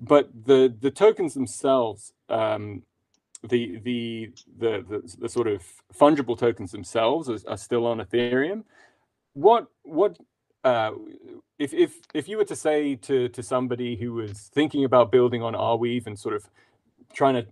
[0.00, 2.82] But the, the tokens themselves, um,
[3.42, 5.62] the, the, the, the, the, sort of
[5.94, 8.64] fungible tokens themselves are, are still on Ethereum.
[9.34, 10.18] What, what
[10.64, 10.92] uh,
[11.58, 15.42] if, if, if you were to say to, to somebody who was thinking about building
[15.42, 16.48] on Arweave and sort of
[17.12, 17.46] trying to,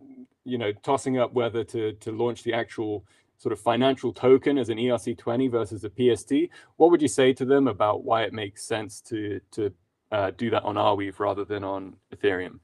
[0.44, 3.04] you know, tossing up whether to, to launch the actual
[3.42, 6.32] sort of financial token as an ERC20 versus a PST,
[6.76, 9.72] what would you say to them about why it makes sense to to
[10.12, 12.60] uh, do that on Arweave rather than on Ethereum?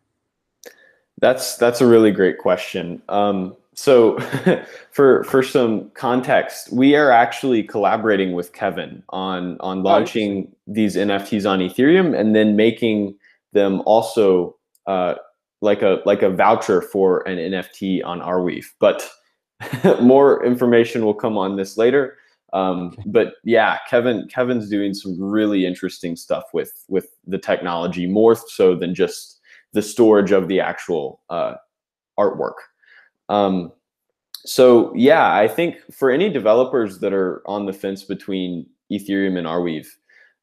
[1.21, 3.03] That's that's a really great question.
[3.09, 4.21] Um, so
[4.93, 10.95] for for some context, we are actually collaborating with Kevin on on oh, launching these
[10.95, 13.17] NFTs on Ethereum and then making
[13.53, 15.14] them also uh,
[15.61, 18.67] like a like a voucher for an NFT on Arweave.
[18.79, 19.11] But
[20.01, 22.16] more information will come on this later.
[22.53, 28.37] Um, but yeah, Kevin Kevin's doing some really interesting stuff with with the technology, more
[28.37, 29.40] so than just
[29.73, 31.55] the storage of the actual uh,
[32.18, 32.55] artwork.
[33.29, 33.73] Um,
[34.47, 39.47] so yeah, I think for any developers that are on the fence between Ethereum and
[39.47, 39.88] Arweave,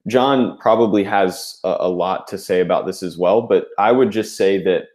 [0.08, 3.41] John probably has a, a lot to say about this as well.
[3.41, 4.89] But I would just say that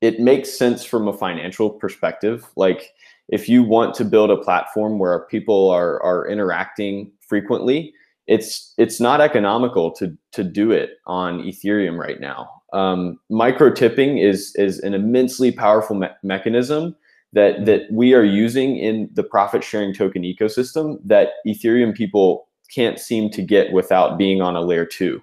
[0.00, 2.46] it makes sense from a financial perspective.
[2.56, 2.94] Like
[3.32, 7.92] if you want to build a platform where people are are interacting frequently,
[8.28, 12.48] it's it's not economical to to do it on Ethereum right now.
[12.72, 16.94] Um, micro tipping is is an immensely powerful me- mechanism
[17.32, 22.98] that that we are using in the profit sharing token ecosystem that Ethereum people can't
[22.98, 25.22] seem to get without being on a layer two.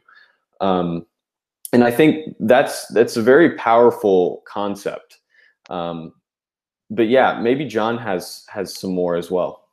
[0.61, 1.05] Um,
[1.71, 5.19] and I think that's that's a very powerful concept.
[5.69, 6.13] Um,
[6.89, 9.65] but yeah, maybe John has has some more as well.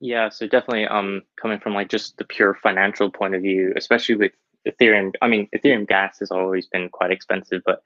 [0.00, 4.16] Yeah, so definitely um coming from like just the pure financial point of view, especially
[4.16, 4.32] with
[4.66, 5.12] Ethereum.
[5.22, 7.82] I mean, Ethereum gas has always been quite expensive, but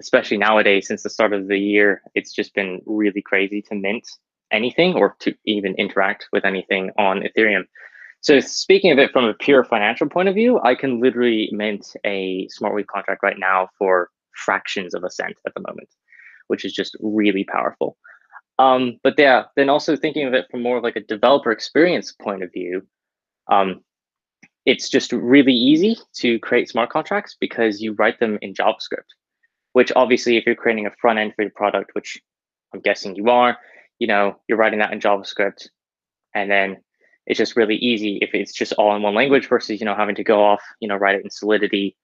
[0.00, 4.06] especially nowadays since the start of the year, it's just been really crazy to mint
[4.50, 7.64] anything or to even interact with anything on Ethereum.
[8.20, 11.94] So speaking of it from a pure financial point of view, I can literally mint
[12.04, 15.88] a SmartWeave contract right now for fractions of a cent at the moment,
[16.48, 17.96] which is just really powerful.
[18.58, 22.12] Um, but yeah, then also thinking of it from more of like a developer experience
[22.12, 22.86] point of view,
[23.50, 23.82] um,
[24.64, 29.10] it's just really easy to create smart contracts because you write them in JavaScript
[29.74, 32.20] which obviously if you're creating a front end for your product, which
[32.72, 33.58] I'm guessing you are,
[33.98, 35.68] you know, you're writing that in JavaScript.
[36.32, 36.78] And then
[37.26, 40.14] it's just really easy if it's just all in one language versus, you know, having
[40.14, 41.96] to go off, you know, write it in Solidity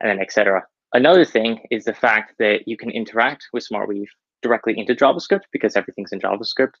[0.00, 0.64] and then etc.
[0.92, 4.08] Another thing is the fact that you can interact with SmartWeave
[4.42, 6.74] directly into JavaScript because everything's in JavaScript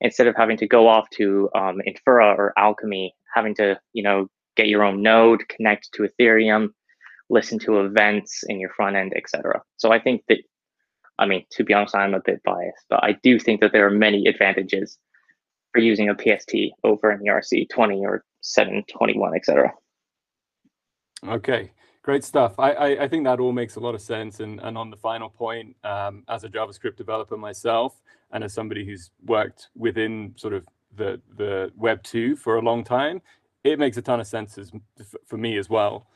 [0.00, 4.28] instead of having to go off to um, Infura or Alchemy, having to, you know,
[4.56, 6.68] get your own node, connect to Ethereum,
[7.30, 9.62] listen to events in your front end, etc.
[9.76, 10.38] So I think that,
[11.18, 13.86] I mean, to be honest, I'm a bit biased, but I do think that there
[13.86, 14.98] are many advantages
[15.72, 19.72] for using a PST over an ERC 20 or 721, etc.
[21.26, 21.70] Okay,
[22.06, 22.58] great stuff.
[22.58, 24.40] I, I, I, think that all makes a lot of sense.
[24.40, 28.00] And, and on the final point, um, as a JavaScript developer myself,
[28.32, 32.82] and as somebody who's worked within sort of the, the Web 2 for a long
[32.84, 33.20] time,
[33.64, 34.72] it makes a ton of sense as,
[35.26, 36.06] for me as well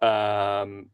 [0.00, 0.90] um,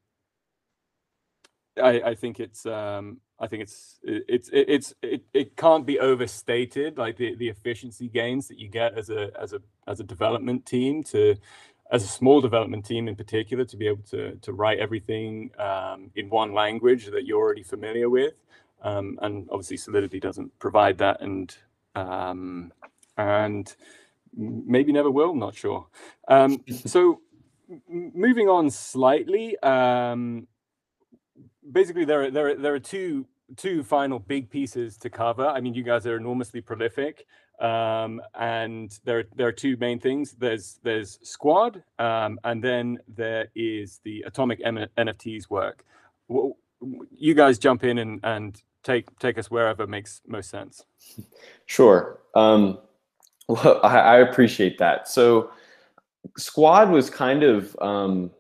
[1.83, 6.97] I, I think it's um, I think it's it's it's it, it can't be overstated
[6.97, 10.65] like the, the efficiency gains that you get as a as a as a development
[10.65, 11.37] team to
[11.95, 16.11] as a small development team in particular to be able to to write everything um,
[16.17, 18.35] in one language that you're already familiar with.
[18.83, 21.57] Um, and obviously solidity doesn't provide that and
[21.95, 22.73] um,
[23.17, 23.75] and
[24.37, 25.87] maybe never will not sure.
[26.27, 27.21] Um, so
[27.89, 30.49] moving on slightly, um,
[31.71, 33.25] basically there are, there are, there are two
[33.57, 35.47] two final big pieces to cover.
[35.47, 37.27] I mean, you guys are enormously prolific,
[37.65, 40.33] um, and there there are two main things.
[40.33, 45.85] There's there's Squad, um, and then there is the Atomic M- NFTs work.
[46.29, 46.59] Well,
[47.11, 50.85] you guys jump in and and take take us wherever makes most sense.
[51.67, 52.21] Sure.
[52.35, 52.79] Um,
[53.49, 55.09] well, I, I appreciate that.
[55.09, 55.51] So
[56.37, 58.31] squad was kind of um,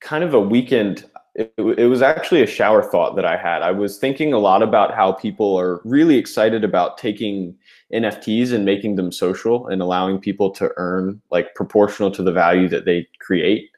[0.00, 1.04] kind of a weekend
[1.38, 4.62] it, it, was actually a shower thought that i had i was thinking a lot
[4.62, 7.54] about how people are really excited about taking
[7.94, 12.68] nfts and making them social and allowing people to earn like proportional to the value
[12.68, 13.70] that they create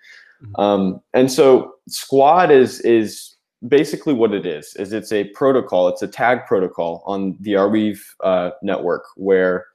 [0.42, 0.60] mm-hmm.
[0.60, 3.36] um, and so squad is is
[3.68, 8.00] basically what it is is it's a protocol it's a tag protocol on the arweave
[8.24, 9.66] uh, network where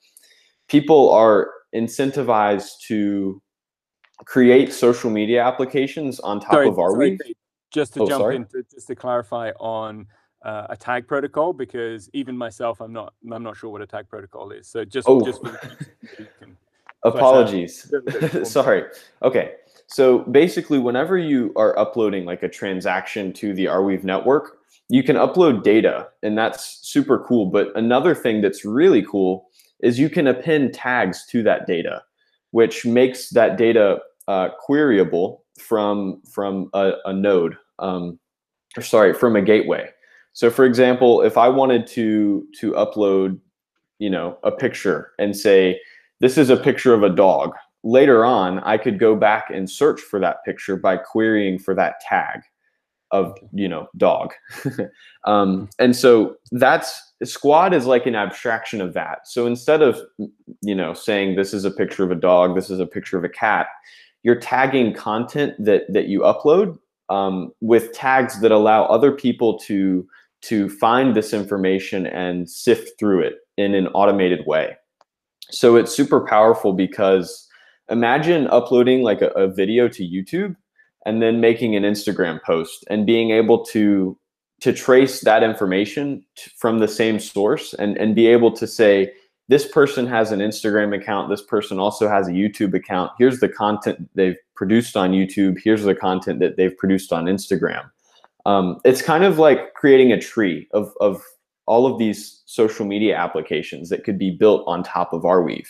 [0.67, 3.39] people are incentivized to
[4.25, 7.19] create social media applications on top sorry, of Arweave.
[7.75, 8.35] Just to oh, jump sorry?
[8.37, 10.07] in, to, just to clarify on
[10.43, 14.09] uh, a tag protocol, because even myself, I'm not, I'm not sure what a tag
[14.09, 14.67] protocol is.
[14.67, 15.23] So just, oh.
[15.25, 15.41] just
[17.03, 17.91] apologies.
[18.43, 18.83] sorry.
[19.21, 19.53] Okay.
[19.87, 24.57] So basically, whenever you are uploading like a transaction to the Arweave network,
[24.89, 27.47] you can upload data, and that's super cool.
[27.47, 29.49] But another thing that's really cool
[29.81, 32.01] is you can append tags to that data
[32.55, 33.99] which makes that data
[34.29, 38.19] uh, queryable from from a, a node, um,
[38.77, 39.89] or sorry, from a gateway.
[40.33, 43.39] So for example, if I wanted to to upload,
[43.99, 45.79] you know, a picture and say
[46.19, 47.53] this is a picture of a dog,
[47.83, 51.99] later on I could go back and search for that picture by querying for that
[52.01, 52.41] tag
[53.11, 54.33] of you know dog.
[55.25, 59.27] Um, and so that's squad is like an abstraction of that.
[59.27, 59.99] So instead of
[60.61, 63.23] you know saying this is a picture of a dog this is a picture of
[63.23, 63.65] a cat
[64.25, 66.77] you're tagging content that that you upload
[67.09, 70.07] um, with tags that allow other people to
[70.41, 74.75] to find this information and sift through it in an automated way.
[75.49, 77.47] So it's super powerful because
[77.89, 80.55] imagine uploading like a, a video to youtube
[81.05, 84.17] and then making an Instagram post and being able to
[84.61, 89.11] to trace that information t- from the same source and and be able to say
[89.47, 91.29] this person has an Instagram account.
[91.29, 93.11] This person also has a YouTube account.
[93.19, 97.89] Here's the content they've produced on YouTube here's the content that they've produced on Instagram.
[98.45, 101.23] Um, it's kind of like creating a tree of of
[101.67, 105.67] all of these social media applications that could be built on top of Arweave.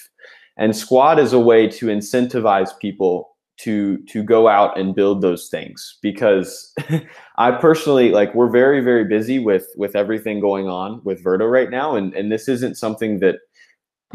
[0.57, 5.47] and Squad is a way to incentivize people to to go out and build those
[5.47, 6.73] things because
[7.37, 11.69] I personally like we're very very busy with with everything going on with Verto right
[11.69, 11.95] now.
[11.95, 13.35] And and this isn't something that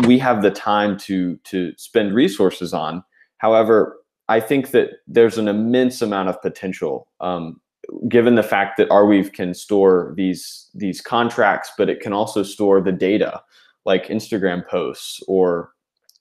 [0.07, 3.03] we have the time to to spend resources on.
[3.39, 4.00] However
[4.31, 7.61] I think that there's an immense amount of potential um,
[8.09, 12.81] given the fact that Arweave can store these these contracts but it can also store
[12.81, 13.43] the data
[13.85, 15.73] like Instagram posts or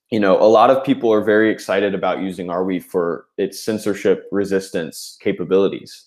[0.10, 4.28] you know, a lot of people are very excited about using Arweave for its censorship
[4.32, 6.06] resistance capabilities.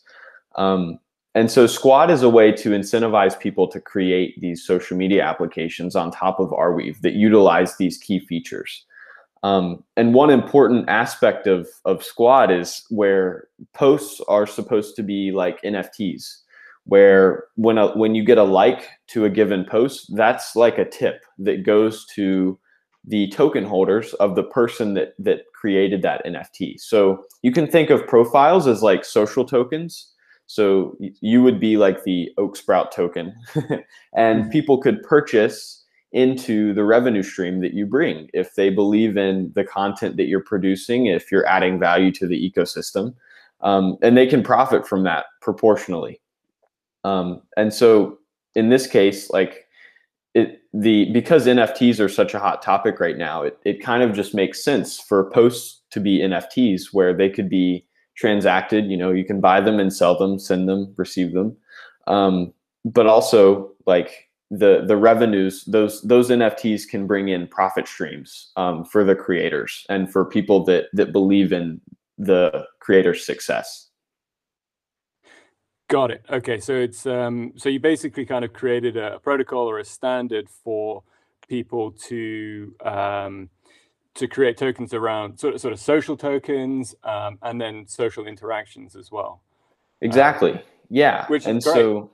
[0.57, 0.99] Um,
[1.35, 5.97] and so Squad is a way to incentivize people to create these social media applications
[5.97, 8.85] on top of Arweave that utilize these key features.
[9.43, 15.33] Um, and one important aspect of, of Squad is where posts are supposed to be
[15.33, 16.39] like NFTs,
[16.85, 20.89] where when, a, when you get a like to a given post, that's like a
[20.89, 22.59] tip that goes to
[23.05, 26.81] the token holders of the person that that created that NFT.
[26.81, 30.09] So you can think of profiles as like social tokens.
[30.47, 33.35] So you would be like the Oaksprout token,
[34.17, 34.51] and mm-hmm.
[34.51, 35.82] people could purchase
[36.13, 40.43] into the revenue stream that you bring if they believe in the content that you're
[40.43, 43.15] producing, if you're adding value to the ecosystem,
[43.63, 46.21] um, and they can profit from that proportionally.
[47.05, 48.19] Um, and so
[48.55, 49.67] in this case, like
[50.35, 54.15] it the because NFTs are such a hot topic right now, it, it kind of
[54.15, 57.87] just makes sense for posts to be NFTs where they could be
[58.17, 58.87] transacted.
[58.87, 61.57] You know, you can buy them and sell them, send them, receive them.
[62.07, 62.53] Um,
[62.85, 68.85] but also like the the revenues, those those NFTs can bring in profit streams um,
[68.85, 71.81] for the creators and for people that that believe in
[72.19, 73.89] the creator's success.
[75.89, 76.25] Got it.
[76.31, 80.51] Okay, so it's um, so you basically kind of created a protocol or a standard
[80.51, 81.03] for
[81.49, 83.49] people to um,
[84.17, 88.97] to create tokens around sort of sort of social tokens um, and then social interactions
[88.97, 89.41] as well.
[90.03, 90.53] Exactly.
[90.53, 91.27] Um, yeah.
[91.29, 91.75] Which and great.
[91.75, 92.11] so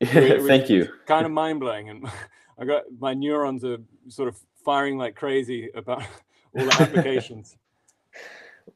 [0.04, 0.88] thank you.
[1.06, 2.06] Kind of mind blowing, and
[2.58, 3.78] I got my neurons are
[4.08, 6.02] sort of firing like crazy about
[6.58, 7.56] all the applications.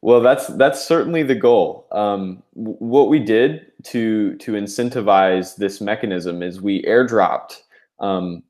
[0.00, 1.86] Well, that's that's certainly the goal.
[1.92, 7.62] Um, what we did to to incentivize this mechanism is we airdropped
[8.00, 8.42] um,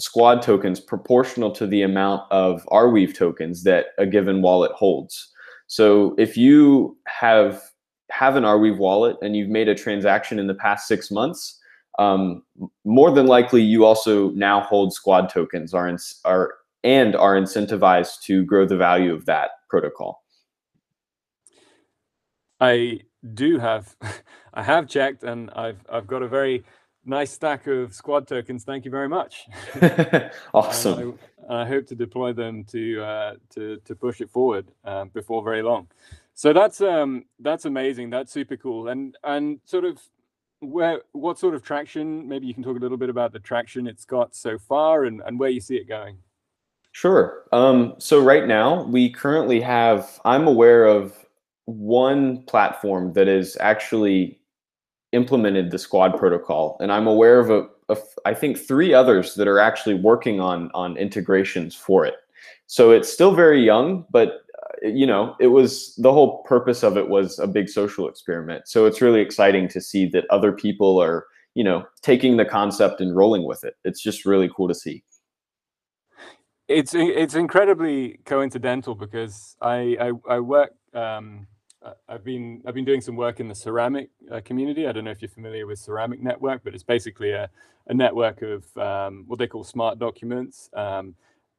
[0.00, 5.30] squad tokens proportional to the amount of Arweave tokens that a given wallet holds.
[5.66, 7.62] So if you have
[8.10, 11.60] have an Arweave wallet and you've made a transaction in the past six months,
[11.98, 12.42] um,
[12.84, 18.22] more than likely you also now hold squad tokens are, in, are and are incentivized
[18.22, 20.22] to grow the value of that protocol.
[22.60, 23.00] I
[23.34, 23.94] do have,
[24.54, 26.64] I have checked, and I've I've got a very
[27.04, 28.64] nice stack of squad tokens.
[28.64, 29.46] Thank you very much.
[30.54, 31.18] awesome.
[31.48, 35.42] I, I, hope to deploy them to uh, to to push it forward uh, before
[35.42, 35.88] very long.
[36.34, 38.10] So that's um that's amazing.
[38.10, 38.88] That's super cool.
[38.88, 40.00] And and sort of
[40.70, 42.28] where what sort of traction?
[42.28, 45.22] Maybe you can talk a little bit about the traction it's got so far and
[45.26, 46.18] and where you see it going.
[46.92, 47.42] Sure.
[47.52, 50.20] Um, so right now we currently have.
[50.24, 51.26] I'm aware of
[51.64, 54.38] one platform that has actually
[55.12, 59.48] implemented the squad protocol, and I'm aware of a, a I think three others that
[59.48, 62.14] are actually working on on integrations for it.
[62.66, 64.43] So it's still very young, but
[64.88, 68.68] you know, it was the whole purpose of it was a big social experiment.
[68.68, 73.00] So it's really exciting to see that other people are, you know, taking the concept
[73.00, 73.74] and rolling with it.
[73.84, 75.02] It's just really cool to see.
[76.66, 81.46] It's it's incredibly coincidental because I I, I work um,
[82.08, 84.86] I've been I've been doing some work in the ceramic uh, community.
[84.86, 87.48] I don't know if you're familiar with Ceramic Network, but it's basically a,
[87.88, 91.14] a network of um, what they call smart documents, um,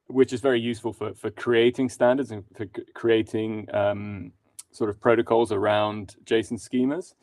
[0.08, 4.32] which is very useful for for creating standards and for creating um,
[4.72, 7.16] sort of protocols around JSON schemas.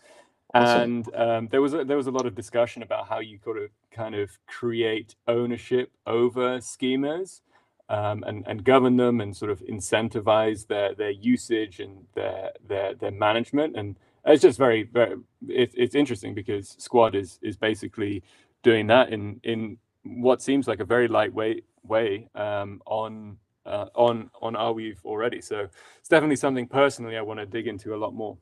[0.55, 0.81] Awesome.
[0.83, 3.71] And um, there was a, there was a lot of discussion about how you could
[3.91, 7.41] kind of create ownership over schemas
[7.89, 12.95] um, and, and govern them and sort of incentivize their, their usage and their, their,
[12.95, 13.77] their management.
[13.77, 15.17] And it's just very, very
[15.49, 18.23] it, it's interesting because Squad is, is basically
[18.63, 24.31] doing that in, in what seems like a very lightweight way um, on, uh, on,
[24.41, 25.41] on Arweave already.
[25.41, 25.69] So
[25.99, 28.37] it's definitely something personally I want to dig into a lot more.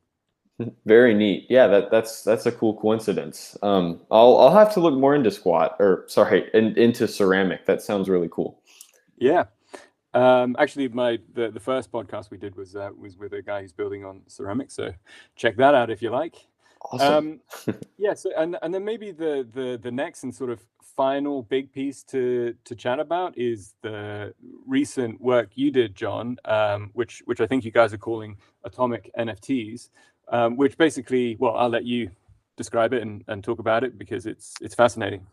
[0.87, 1.47] Very neat.
[1.49, 3.57] Yeah, that that's that's a cool coincidence.
[3.63, 7.67] Um, I'll I'll have to look more into squat or sorry, in, into ceramic.
[7.67, 8.61] That sounds really cool.
[9.17, 9.45] Yeah.
[10.13, 13.63] Um, actually, my the, the first podcast we did was uh, was with a guy
[13.63, 14.75] who's building on ceramics.
[14.75, 14.93] So
[15.37, 16.35] check that out if you like.
[16.81, 17.41] Awesome.
[17.67, 18.15] Um, yeah.
[18.15, 20.61] So and and then maybe the the the next and sort of
[20.97, 24.35] final big piece to to chat about is the
[24.67, 29.11] recent work you did, John, um, which which I think you guys are calling atomic
[29.19, 29.91] NFTs,
[30.29, 32.11] um, which basically, well, I'll let you
[32.57, 35.27] describe it and, and talk about it because it's it's fascinating.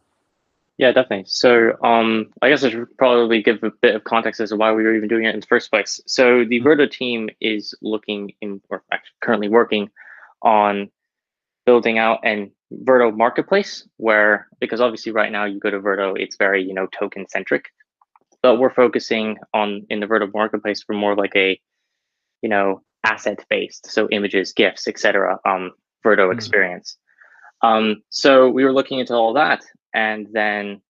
[0.78, 1.26] Yeah, definitely.
[1.28, 4.72] So um, I guess I should probably give a bit of context as to why
[4.72, 6.00] we were even doing it in the first place.
[6.06, 6.90] So the mm-hmm.
[6.92, 9.90] Team is looking in, or actually currently working
[10.44, 10.92] on
[11.68, 16.38] building out an Verto marketplace where, because obviously right now you go to Verto, it's
[16.38, 17.66] very, you know, token centric,
[18.42, 21.60] but we're focusing on in the Verto marketplace for more like a,
[22.42, 23.92] you know, asset based.
[23.92, 25.40] So images, GIFs, etc.
[25.46, 25.72] Um,
[26.04, 26.34] Verto mm.
[26.34, 26.98] experience.
[27.62, 29.62] Um, so we were looking into all that
[29.94, 30.82] and then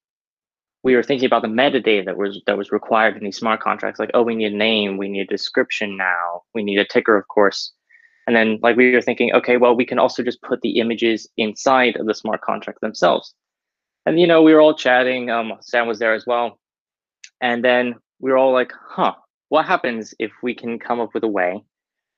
[0.83, 3.99] we were thinking about the metadata that was that was required in these smart contracts
[3.99, 7.17] like oh we need a name we need a description now we need a ticker
[7.17, 7.73] of course
[8.27, 11.27] and then like we were thinking okay well we can also just put the images
[11.37, 13.33] inside of the smart contract themselves
[14.05, 16.59] and you know we were all chatting um, sam was there as well
[17.41, 19.13] and then we were all like huh
[19.49, 21.63] what happens if we can come up with a way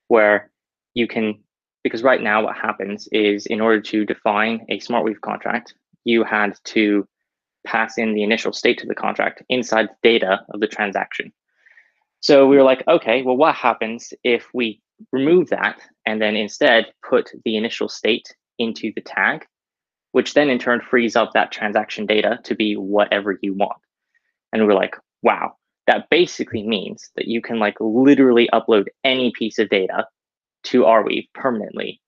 [0.08, 0.50] where
[0.96, 1.40] you can
[1.84, 6.58] because right now what happens is in order to define a SmartWeave contract you had
[6.64, 7.08] to
[7.66, 11.32] pass in the initial state to the contract inside the data of the transaction.
[12.22, 14.82] So we were like, okay, well, what happens if we
[15.12, 19.46] remove that and then instead put the initial state into the tag,
[20.12, 23.78] which then in turn frees up that transaction data to be whatever you want.
[24.52, 25.54] And we're like, wow,
[25.88, 30.06] that basically means that you can like literally upload any piece of data
[30.64, 32.02] to Arweave permanently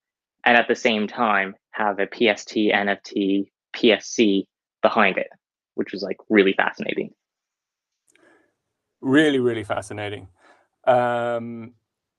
[0.44, 4.44] and at the same time have a PST NFT PSC
[4.82, 5.28] behind it,
[5.74, 7.10] which was like really fascinating.
[9.00, 10.28] Really, really fascinating.
[10.84, 11.74] Um,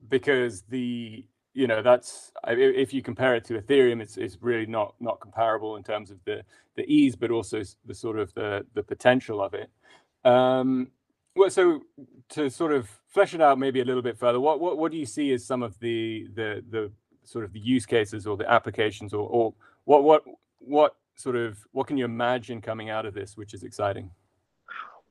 [0.09, 4.95] because the you know that's if you compare it to ethereum it's, it's really not
[4.99, 6.43] not comparable in terms of the
[6.75, 9.69] the ease but also the sort of the the potential of it
[10.25, 10.87] um
[11.35, 11.81] well so
[12.29, 14.97] to sort of flesh it out maybe a little bit further what what, what do
[14.97, 16.91] you see as some of the the the
[17.23, 19.53] sort of the use cases or the applications or, or
[19.85, 20.23] what what
[20.59, 24.09] what sort of what can you imagine coming out of this, which is exciting?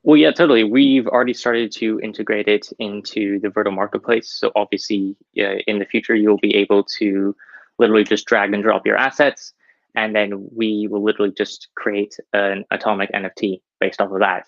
[0.05, 0.65] Well, yeah, totally.
[0.65, 4.29] We've already started to integrate it into the Verto marketplace.
[4.31, 7.37] So obviously, uh, in the future, you'll be able to
[7.79, 9.53] literally just drag and drop your assets,
[9.95, 14.47] and then we will literally just create an atomic NFT based off of that.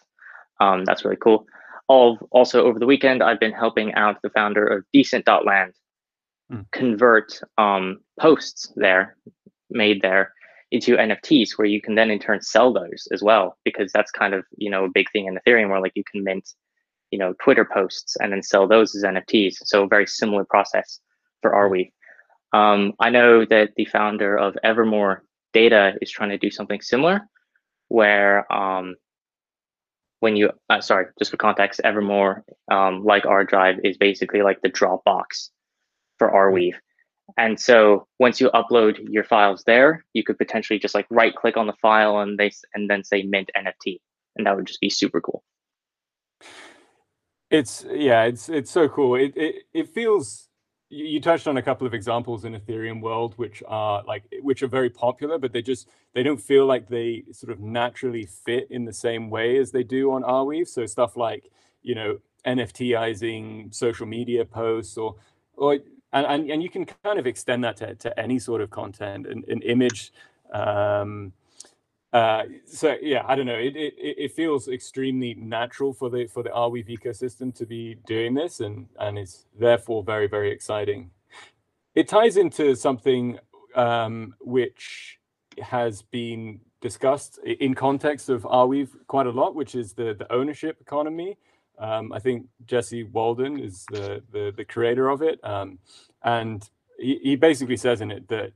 [0.60, 1.46] Um, that's really cool.
[1.86, 5.74] All, also, over the weekend, I've been helping out the founder of Decent.land
[6.50, 6.64] mm.
[6.72, 9.16] convert um, posts there,
[9.70, 10.32] made there,
[10.74, 14.34] into NFTs where you can then in turn sell those as well, because that's kind
[14.34, 16.48] of, you know, a big thing in Ethereum where like you can mint,
[17.12, 19.58] you know, Twitter posts and then sell those as NFTs.
[19.66, 20.98] So a very similar process
[21.42, 21.92] for Arweave.
[22.52, 25.22] Um, I know that the founder of Evermore
[25.52, 27.20] Data is trying to do something similar
[27.86, 28.96] where um,
[30.18, 34.70] when you, uh, sorry, just for context, Evermore, um, like ArDrive, is basically like the
[34.70, 35.50] Dropbox
[36.18, 36.74] for Arweave.
[37.36, 41.56] And so once you upload your files there, you could potentially just like right click
[41.56, 43.98] on the file and they and then say mint NFT,
[44.36, 45.42] and that would just be super cool.
[47.50, 49.16] It's yeah, it's it's so cool.
[49.16, 50.48] It it it feels
[50.90, 54.68] you touched on a couple of examples in Ethereum world which are like which are
[54.68, 58.84] very popular, but they just they don't feel like they sort of naturally fit in
[58.84, 60.68] the same way as they do on Arweave.
[60.68, 61.50] So stuff like
[61.82, 65.16] you know NFTizing social media posts or
[65.56, 65.78] or
[66.14, 69.26] and, and, and you can kind of extend that to, to any sort of content
[69.26, 70.12] and an image
[70.52, 71.32] um,
[72.12, 76.42] uh, so yeah i don't know it, it it feels extremely natural for the for
[76.42, 81.10] the arweave ecosystem to be doing this and and is therefore very very exciting
[81.94, 83.38] it ties into something
[83.74, 85.18] um, which
[85.62, 90.80] has been discussed in context of Arweave quite a lot, which is the the ownership
[90.80, 91.36] economy.
[91.78, 95.78] Um, I think Jesse Walden is the the, the creator of it, um,
[96.22, 96.68] and
[96.98, 98.52] he, he basically says in it that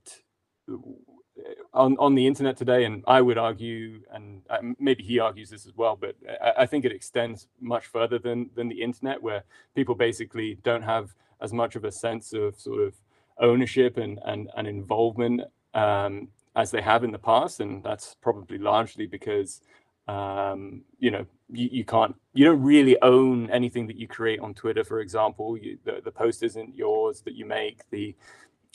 [1.74, 5.66] on on the internet today, and I would argue, and uh, maybe he argues this
[5.66, 9.44] as well, but I, I, think it extends much further than than the internet, where
[9.74, 12.94] people basically don't have as much of a sense of sort of
[13.38, 15.42] ownership and and, and involvement
[15.74, 19.60] um, as they have in the past, and that's probably largely because
[20.08, 24.54] um, you know you, you can't you don't really own anything that you create on
[24.54, 25.56] Twitter, for example.
[25.56, 27.88] You, the the post isn't yours that you make.
[27.90, 28.14] The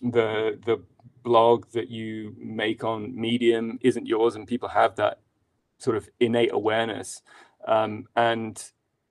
[0.01, 0.81] the the
[1.23, 5.19] blog that you make on Medium isn't yours, and people have that
[5.77, 7.21] sort of innate awareness,
[7.67, 8.63] um, and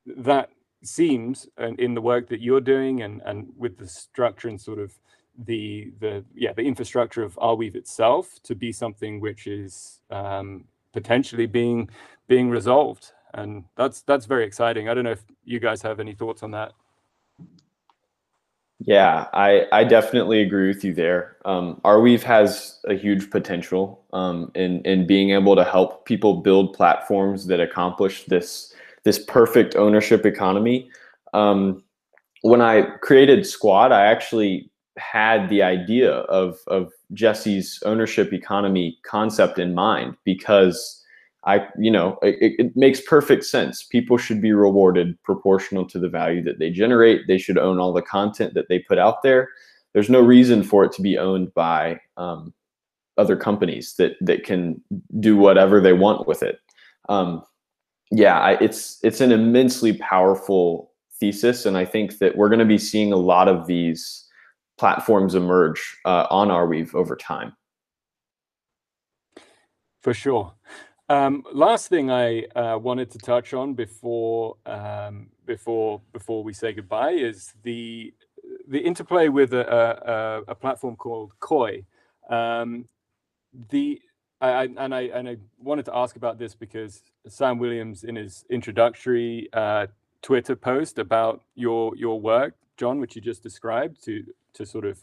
[0.07, 0.51] that
[0.85, 4.81] seems and in the work that you're doing and and with the structure and sort
[4.81, 4.93] of
[5.39, 11.47] the the yeah the infrastructure of Arweave itself to be something which is um, potentially
[11.47, 11.88] being
[12.28, 14.88] being resolved, and that's that's very exciting.
[14.88, 16.72] I don't know if you guys have any thoughts on that.
[18.84, 21.36] Yeah, I, I definitely agree with you there.
[21.45, 26.74] Um, Arweave has a huge potential um, in in being able to help people build
[26.74, 28.74] platforms that accomplish this
[29.05, 30.90] this perfect ownership economy.
[31.32, 31.84] Um,
[32.43, 39.59] when I created Squad, I actually had the idea of of Jesse's ownership economy concept
[39.59, 41.03] in mind because
[41.45, 43.83] I, you know, it, it, makes perfect sense.
[43.83, 47.27] People should be rewarded proportional to the value that they generate.
[47.27, 49.49] They should own all the content that they put out there.
[49.93, 52.55] There's no reason for it to be owned by um,
[53.19, 54.81] other companies that that can
[55.19, 56.61] do whatever they want with it.
[57.09, 57.43] Um,
[58.13, 62.65] yeah, I, it's it's an immensely powerful thesis, and I think that we're going to
[62.65, 64.22] be seeing a lot of these
[64.83, 67.55] platforms emerge uh, on weave over time.
[70.01, 70.53] For sure.
[71.09, 76.72] Um, last thing I uh, wanted to touch on before um, before before we say
[76.72, 78.12] goodbye is the
[78.66, 81.85] the interplay with a, a, a platform called Koii.
[82.28, 82.87] Um,
[83.70, 84.01] the
[84.41, 88.45] I, and I and I wanted to ask about this because Sam Williams in his
[88.51, 89.87] introductory uh,
[90.22, 94.24] Twitter post about your your work, John, which you just described, to
[94.55, 94.97] to sort of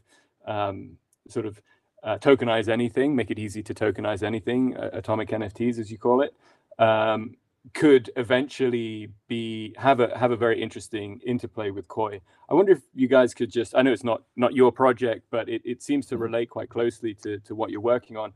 [0.45, 0.97] um,
[1.30, 1.61] sort of
[2.03, 6.21] uh, tokenize anything, make it easy to tokenize anything, uh, atomic NFTs as you call
[6.21, 6.36] it,
[6.77, 7.36] um,
[7.73, 12.19] could eventually be have a have a very interesting interplay with Koii.
[12.49, 15.47] I wonder if you guys could just I know it's not not your project, but
[15.47, 16.23] it, it seems to mm-hmm.
[16.23, 18.34] relate quite closely to, to what you're working on.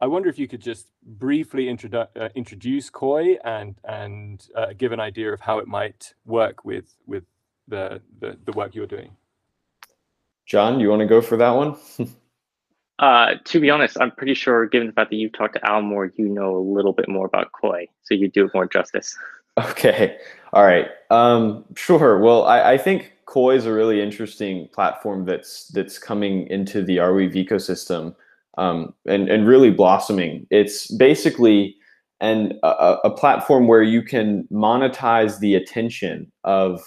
[0.00, 4.92] I wonder if you could just briefly introdu- uh, introduce Koii and and uh, give
[4.92, 7.24] an idea of how it might work with with
[7.68, 9.10] the, the, the work you're doing.
[10.46, 11.76] John, you want to go for that one?
[12.98, 15.82] Uh, to be honest, I'm pretty sure, given the fact that you've talked to Al
[15.82, 19.16] more, you know a little bit more about Koii, so you do it more justice.
[19.58, 20.18] Okay,
[20.52, 22.18] all right, um, sure.
[22.18, 26.98] Well, I, I think Koii is a really interesting platform that's that's coming into the
[26.98, 28.14] Arweave ecosystem
[28.58, 30.46] um, and and really blossoming.
[30.50, 31.74] It's basically
[32.20, 36.82] an a, a platform where you can monetize the attention of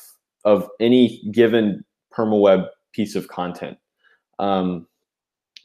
[0.50, 3.78] of any given permaweb piece of content.
[4.40, 4.88] Um,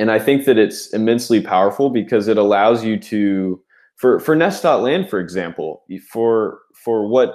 [0.01, 3.63] and I think that it's immensely powerful because it allows you to,
[3.97, 7.35] for for Nest.land, for example, for for what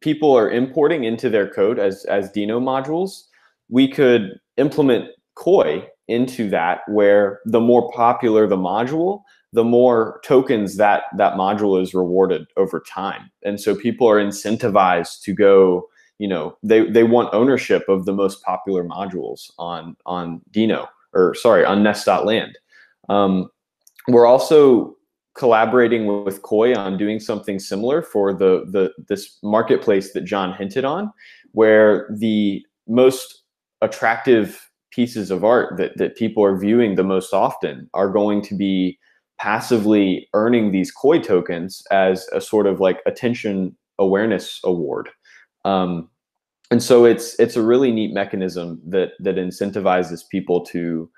[0.00, 3.24] people are importing into their code as as Deno modules,
[3.68, 9.22] we could implement Koii into that, where the more popular the module,
[9.52, 15.22] the more tokens that that module is rewarded over time, and so people are incentivized
[15.22, 15.88] to go.
[16.18, 21.34] You know, they they want ownership of the most popular modules on on Deno or
[21.34, 22.58] sorry, on Nest.land.
[23.08, 23.48] Um,
[24.08, 24.94] we're also
[25.34, 30.84] collaborating with, Koii on doing something similar for the, the this marketplace that John hinted
[30.84, 31.12] on,
[31.52, 33.42] where the most
[33.82, 38.54] attractive pieces of art that, that people are viewing the most often are going to
[38.54, 38.98] be
[39.38, 45.10] passively earning these Koii tokens as a sort of like attention awareness award.
[45.66, 46.08] Um,
[46.70, 51.10] and so it's it's a really neat mechanism that that incentivizes people to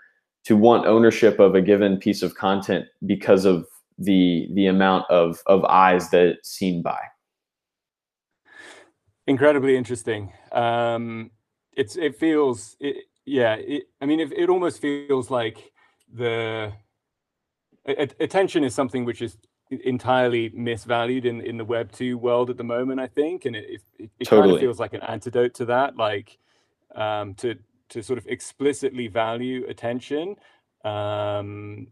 [0.44, 3.66] to want ownership of a given piece of content because of
[3.98, 6.98] the the amount of of eyes that it's seen by.
[9.26, 10.32] Incredibly interesting.
[10.52, 11.30] Um
[11.74, 15.70] it's it feels it, yeah it, i mean it, it almost feels like
[16.12, 16.72] the
[18.18, 19.36] attention is something which is
[19.70, 23.00] entirely misvalued in in the Web two world at the moment.
[23.00, 24.48] I think, and it it, it totally.
[24.48, 26.38] kind of feels like an antidote to that, like
[26.94, 27.56] um, to
[27.90, 30.36] to sort of explicitly value attention
[30.84, 31.88] um,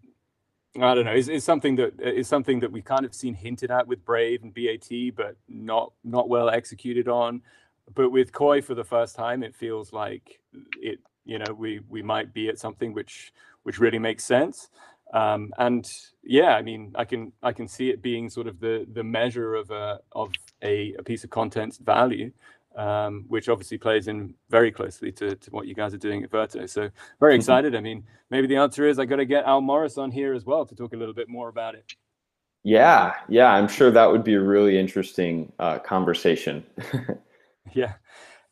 [0.76, 1.14] I don't know.
[1.14, 4.42] Is is something that is something that we kind of seen hinted at with Brave
[4.42, 7.42] and BAT, but not not well executed on.
[7.94, 10.40] But with Koii for the first time, it feels like
[10.80, 10.98] it.
[11.24, 14.68] You know, we we might be at something which which really makes sense.
[15.16, 15.88] Um, and
[16.22, 19.54] yeah, I mean, I can I can see it being sort of the the measure
[19.54, 22.32] of a of a, a piece of content's value
[22.76, 26.30] um, which obviously plays in very closely to, to what you guys are doing at
[26.30, 26.68] Verto.
[26.68, 27.40] So very mm-hmm.
[27.40, 27.74] excited.
[27.74, 30.44] I mean, maybe the answer is I got to get Al Morris on here as
[30.44, 31.94] well to talk a little bit more about it.
[32.62, 36.64] Yeah, yeah, I'm sure that would be a really interesting uh, conversation.
[37.74, 37.94] yeah.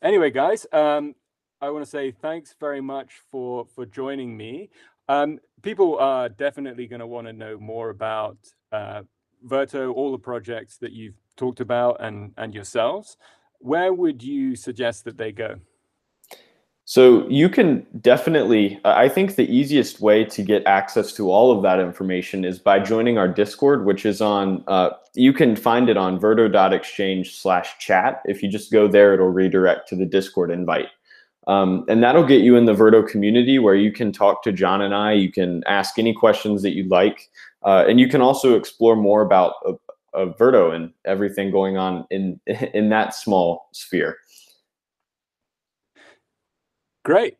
[0.01, 1.15] Anyway, guys, um,
[1.61, 4.69] I want to say thanks very much for for joining me.
[5.07, 8.37] Um, people are definitely going to want to know more about
[8.71, 9.03] uh,
[9.47, 13.17] Verto, all the projects that you've talked about, and and yourselves
[13.65, 15.55] where would you suggest that they go?
[16.87, 21.63] So you can definitely, I think the easiest way to get access to all of
[21.63, 25.97] that information is by joining our Discord, which is on, uh, you can find it
[25.97, 28.21] on verto.exchange slash chat.
[28.25, 30.89] If you just go there, it'll redirect to the Discord invite.
[31.47, 34.81] Um, and that'll get you in the Verto community where you can talk to John
[34.81, 35.13] and I.
[35.13, 37.29] You can ask any questions that you'd like.
[37.63, 39.53] Uh, and you can also explore more about
[40.15, 42.39] Verto and everything going on in
[42.73, 44.17] in that small sphere.
[47.03, 47.37] Great.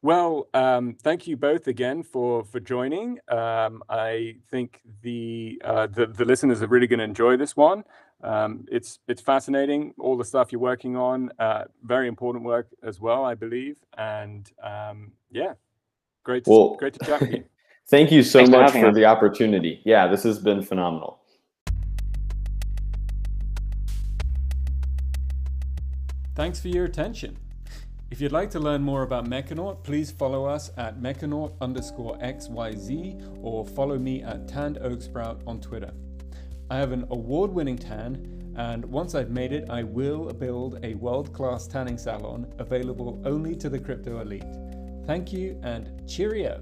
[0.00, 3.18] Well, um, thank you both again for for joining.
[3.28, 7.84] Um, I think the, uh, the the listeners are really going to enjoy this one.
[8.22, 11.30] Um, it's it's fascinating, all the stuff you're working on.
[11.38, 13.76] Uh, very important work as well, I believe.
[13.96, 15.52] And um, yeah,
[16.24, 17.44] great to, well, great to chat with you.
[17.88, 19.80] thank you so Thanks much for, for the opportunity.
[19.84, 21.20] Yeah, this has been phenomenal.
[26.34, 27.36] Thanks for your attention.
[28.10, 33.40] If you'd like to learn more about Mechanaut, please follow us at mechanaut underscore XYZ
[33.42, 35.92] or follow me at Tanned Oaksprout on Twitter.
[36.70, 40.94] I have an award winning tan, and once I've made it, I will build a
[40.94, 44.44] world class tanning salon available only to the crypto elite.
[45.06, 46.60] Thank you and cheerio!